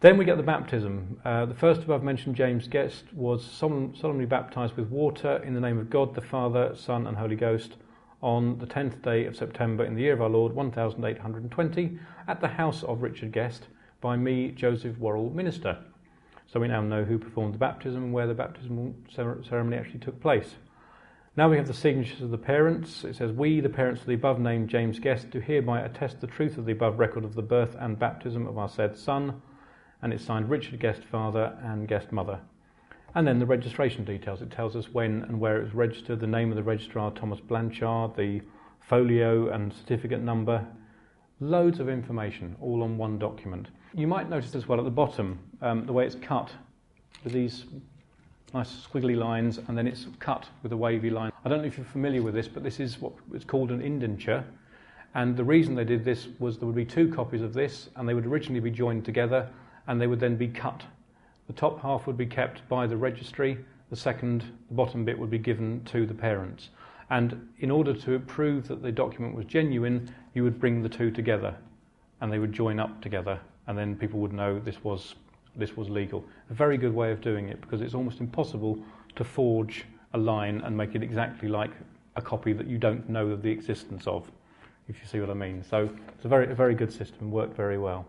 Then 0.00 0.18
we 0.18 0.24
get 0.24 0.36
the 0.36 0.42
baptism. 0.42 1.20
Uh, 1.24 1.46
the 1.46 1.54
first 1.54 1.82
above 1.82 2.02
mentioned 2.02 2.34
James 2.34 2.66
Guest 2.66 3.04
was 3.14 3.44
solemnly 3.44 4.26
baptized 4.26 4.74
with 4.74 4.88
water 4.88 5.40
in 5.44 5.54
the 5.54 5.60
name 5.60 5.78
of 5.78 5.90
God 5.90 6.16
the 6.16 6.20
Father, 6.20 6.74
Son, 6.74 7.06
and 7.06 7.16
Holy 7.16 7.36
Ghost 7.36 7.76
on 8.20 8.58
the 8.58 8.66
10th 8.66 9.00
day 9.00 9.26
of 9.26 9.36
September 9.36 9.84
in 9.84 9.94
the 9.94 10.02
year 10.02 10.12
of 10.12 10.20
our 10.20 10.28
Lord 10.28 10.56
1820 10.56 12.00
at 12.26 12.40
the 12.40 12.48
house 12.48 12.82
of 12.82 13.02
Richard 13.02 13.30
Guest 13.30 13.68
by 14.00 14.16
me, 14.16 14.50
Joseph 14.50 14.98
Worrell, 14.98 15.30
minister. 15.30 15.78
So 16.52 16.58
we 16.58 16.66
now 16.66 16.82
know 16.82 17.04
who 17.04 17.20
performed 17.20 17.54
the 17.54 17.58
baptism 17.58 18.02
and 18.02 18.12
where 18.12 18.26
the 18.26 18.34
baptismal 18.34 18.92
ceremony 19.14 19.76
actually 19.76 20.00
took 20.00 20.20
place. 20.20 20.56
Now 21.38 21.48
we 21.48 21.56
have 21.56 21.68
the 21.68 21.72
signatures 21.72 22.20
of 22.20 22.32
the 22.32 22.36
parents. 22.36 23.04
It 23.04 23.14
says, 23.14 23.30
We, 23.30 23.60
the 23.60 23.68
parents 23.68 24.00
of 24.00 24.08
the 24.08 24.14
above 24.14 24.40
named 24.40 24.68
James 24.68 24.98
Guest, 24.98 25.30
do 25.30 25.38
hereby 25.38 25.82
attest 25.82 26.20
the 26.20 26.26
truth 26.26 26.58
of 26.58 26.66
the 26.66 26.72
above 26.72 26.98
record 26.98 27.24
of 27.24 27.36
the 27.36 27.42
birth 27.42 27.76
and 27.78 27.96
baptism 27.96 28.44
of 28.48 28.58
our 28.58 28.68
said 28.68 28.96
son. 28.96 29.40
And 30.02 30.12
it's 30.12 30.24
signed 30.24 30.50
Richard 30.50 30.80
Guest, 30.80 31.04
father, 31.04 31.56
and 31.62 31.86
Guest, 31.86 32.10
mother. 32.10 32.40
And 33.14 33.24
then 33.24 33.38
the 33.38 33.46
registration 33.46 34.04
details. 34.04 34.42
It 34.42 34.50
tells 34.50 34.74
us 34.74 34.92
when 34.92 35.22
and 35.28 35.38
where 35.38 35.58
it 35.58 35.62
was 35.62 35.74
registered, 35.74 36.18
the 36.18 36.26
name 36.26 36.50
of 36.50 36.56
the 36.56 36.62
registrar, 36.64 37.12
Thomas 37.12 37.38
Blanchard, 37.38 38.16
the 38.16 38.40
folio 38.80 39.50
and 39.50 39.72
certificate 39.72 40.20
number. 40.20 40.66
Loads 41.38 41.78
of 41.78 41.88
information, 41.88 42.56
all 42.60 42.82
on 42.82 42.98
one 42.98 43.16
document. 43.16 43.68
You 43.94 44.08
might 44.08 44.28
notice 44.28 44.56
as 44.56 44.66
well 44.66 44.80
at 44.80 44.84
the 44.84 44.90
bottom 44.90 45.38
um, 45.62 45.86
the 45.86 45.92
way 45.92 46.04
it's 46.04 46.16
cut 46.16 46.50
with 47.22 47.32
these 47.32 47.64
nice 48.54 48.86
squiggly 48.86 49.16
lines, 49.16 49.58
and 49.68 49.76
then 49.76 49.86
it's 49.86 50.06
cut 50.18 50.46
with 50.62 50.72
a 50.72 50.76
wavy 50.76 51.10
line. 51.10 51.32
I 51.44 51.48
don't 51.48 51.58
know 51.58 51.66
if 51.66 51.76
you're 51.76 51.86
familiar 51.86 52.22
with 52.22 52.34
this, 52.34 52.48
but 52.48 52.62
this 52.62 52.80
is 52.80 53.00
what 53.00 53.12
is 53.34 53.44
called 53.44 53.70
an 53.70 53.80
indenture. 53.80 54.44
And 55.14 55.36
the 55.36 55.44
reason 55.44 55.74
they 55.74 55.84
did 55.84 56.04
this 56.04 56.28
was 56.38 56.58
there 56.58 56.66
would 56.66 56.76
be 56.76 56.84
two 56.84 57.12
copies 57.12 57.42
of 57.42 57.52
this, 57.52 57.90
and 57.96 58.08
they 58.08 58.14
would 58.14 58.26
originally 58.26 58.60
be 58.60 58.70
joined 58.70 59.04
together, 59.04 59.48
and 59.86 60.00
they 60.00 60.06
would 60.06 60.20
then 60.20 60.36
be 60.36 60.48
cut. 60.48 60.82
The 61.46 61.52
top 61.52 61.80
half 61.80 62.06
would 62.06 62.16
be 62.16 62.26
kept 62.26 62.66
by 62.68 62.86
the 62.86 62.96
registry, 62.96 63.58
the 63.90 63.96
second, 63.96 64.44
the 64.68 64.74
bottom 64.74 65.04
bit 65.04 65.18
would 65.18 65.30
be 65.30 65.38
given 65.38 65.82
to 65.86 66.06
the 66.06 66.14
parents. 66.14 66.68
And 67.10 67.48
in 67.60 67.70
order 67.70 67.94
to 67.94 68.18
prove 68.20 68.68
that 68.68 68.82
the 68.82 68.92
document 68.92 69.34
was 69.34 69.46
genuine, 69.46 70.12
you 70.34 70.44
would 70.44 70.60
bring 70.60 70.82
the 70.82 70.90
two 70.90 71.10
together, 71.10 71.56
and 72.20 72.30
they 72.30 72.38
would 72.38 72.52
join 72.52 72.78
up 72.78 73.00
together, 73.00 73.40
and 73.66 73.78
then 73.78 73.96
people 73.96 74.20
would 74.20 74.32
know 74.32 74.58
this 74.58 74.84
was 74.84 75.14
this 75.56 75.76
was 75.76 75.88
legal. 75.88 76.24
A 76.50 76.54
very 76.54 76.78
good 76.78 76.94
way 76.94 77.12
of 77.12 77.20
doing 77.20 77.48
it 77.48 77.60
because 77.60 77.80
it's 77.80 77.94
almost 77.94 78.20
impossible 78.20 78.78
to 79.16 79.24
forge 79.24 79.84
a 80.14 80.18
line 80.18 80.60
and 80.62 80.76
make 80.76 80.94
it 80.94 81.02
exactly 81.02 81.48
like 81.48 81.70
a 82.16 82.22
copy 82.22 82.52
that 82.52 82.66
you 82.66 82.78
don't 82.78 83.08
know 83.08 83.28
of 83.28 83.42
the 83.42 83.50
existence 83.50 84.06
of, 84.06 84.30
if 84.88 85.00
you 85.00 85.06
see 85.06 85.20
what 85.20 85.30
I 85.30 85.34
mean. 85.34 85.64
So 85.68 85.88
it's 86.14 86.24
a 86.24 86.28
very, 86.28 86.50
a 86.50 86.54
very 86.54 86.74
good 86.74 86.92
system, 86.92 87.30
worked 87.30 87.56
very 87.56 87.78
well. 87.78 88.06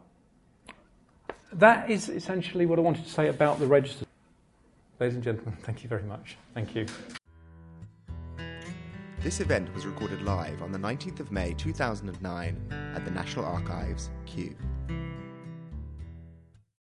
That 1.53 1.89
is 1.89 2.09
essentially 2.09 2.65
what 2.65 2.77
I 2.77 2.81
wanted 2.81 3.05
to 3.05 3.09
say 3.09 3.27
about 3.27 3.59
the 3.59 3.67
register. 3.67 4.05
Ladies 4.99 5.15
and 5.15 5.23
gentlemen, 5.23 5.57
thank 5.63 5.83
you 5.83 5.89
very 5.89 6.03
much. 6.03 6.37
Thank 6.53 6.75
you. 6.75 6.85
This 9.21 9.41
event 9.41 9.73
was 9.73 9.85
recorded 9.85 10.21
live 10.21 10.61
on 10.61 10.71
the 10.71 10.79
19th 10.79 11.19
of 11.19 11.31
May 11.31 11.53
2009 11.53 12.93
at 12.95 13.03
the 13.03 13.11
National 13.11 13.43
Archives, 13.43 14.09
Kew. 14.25 14.55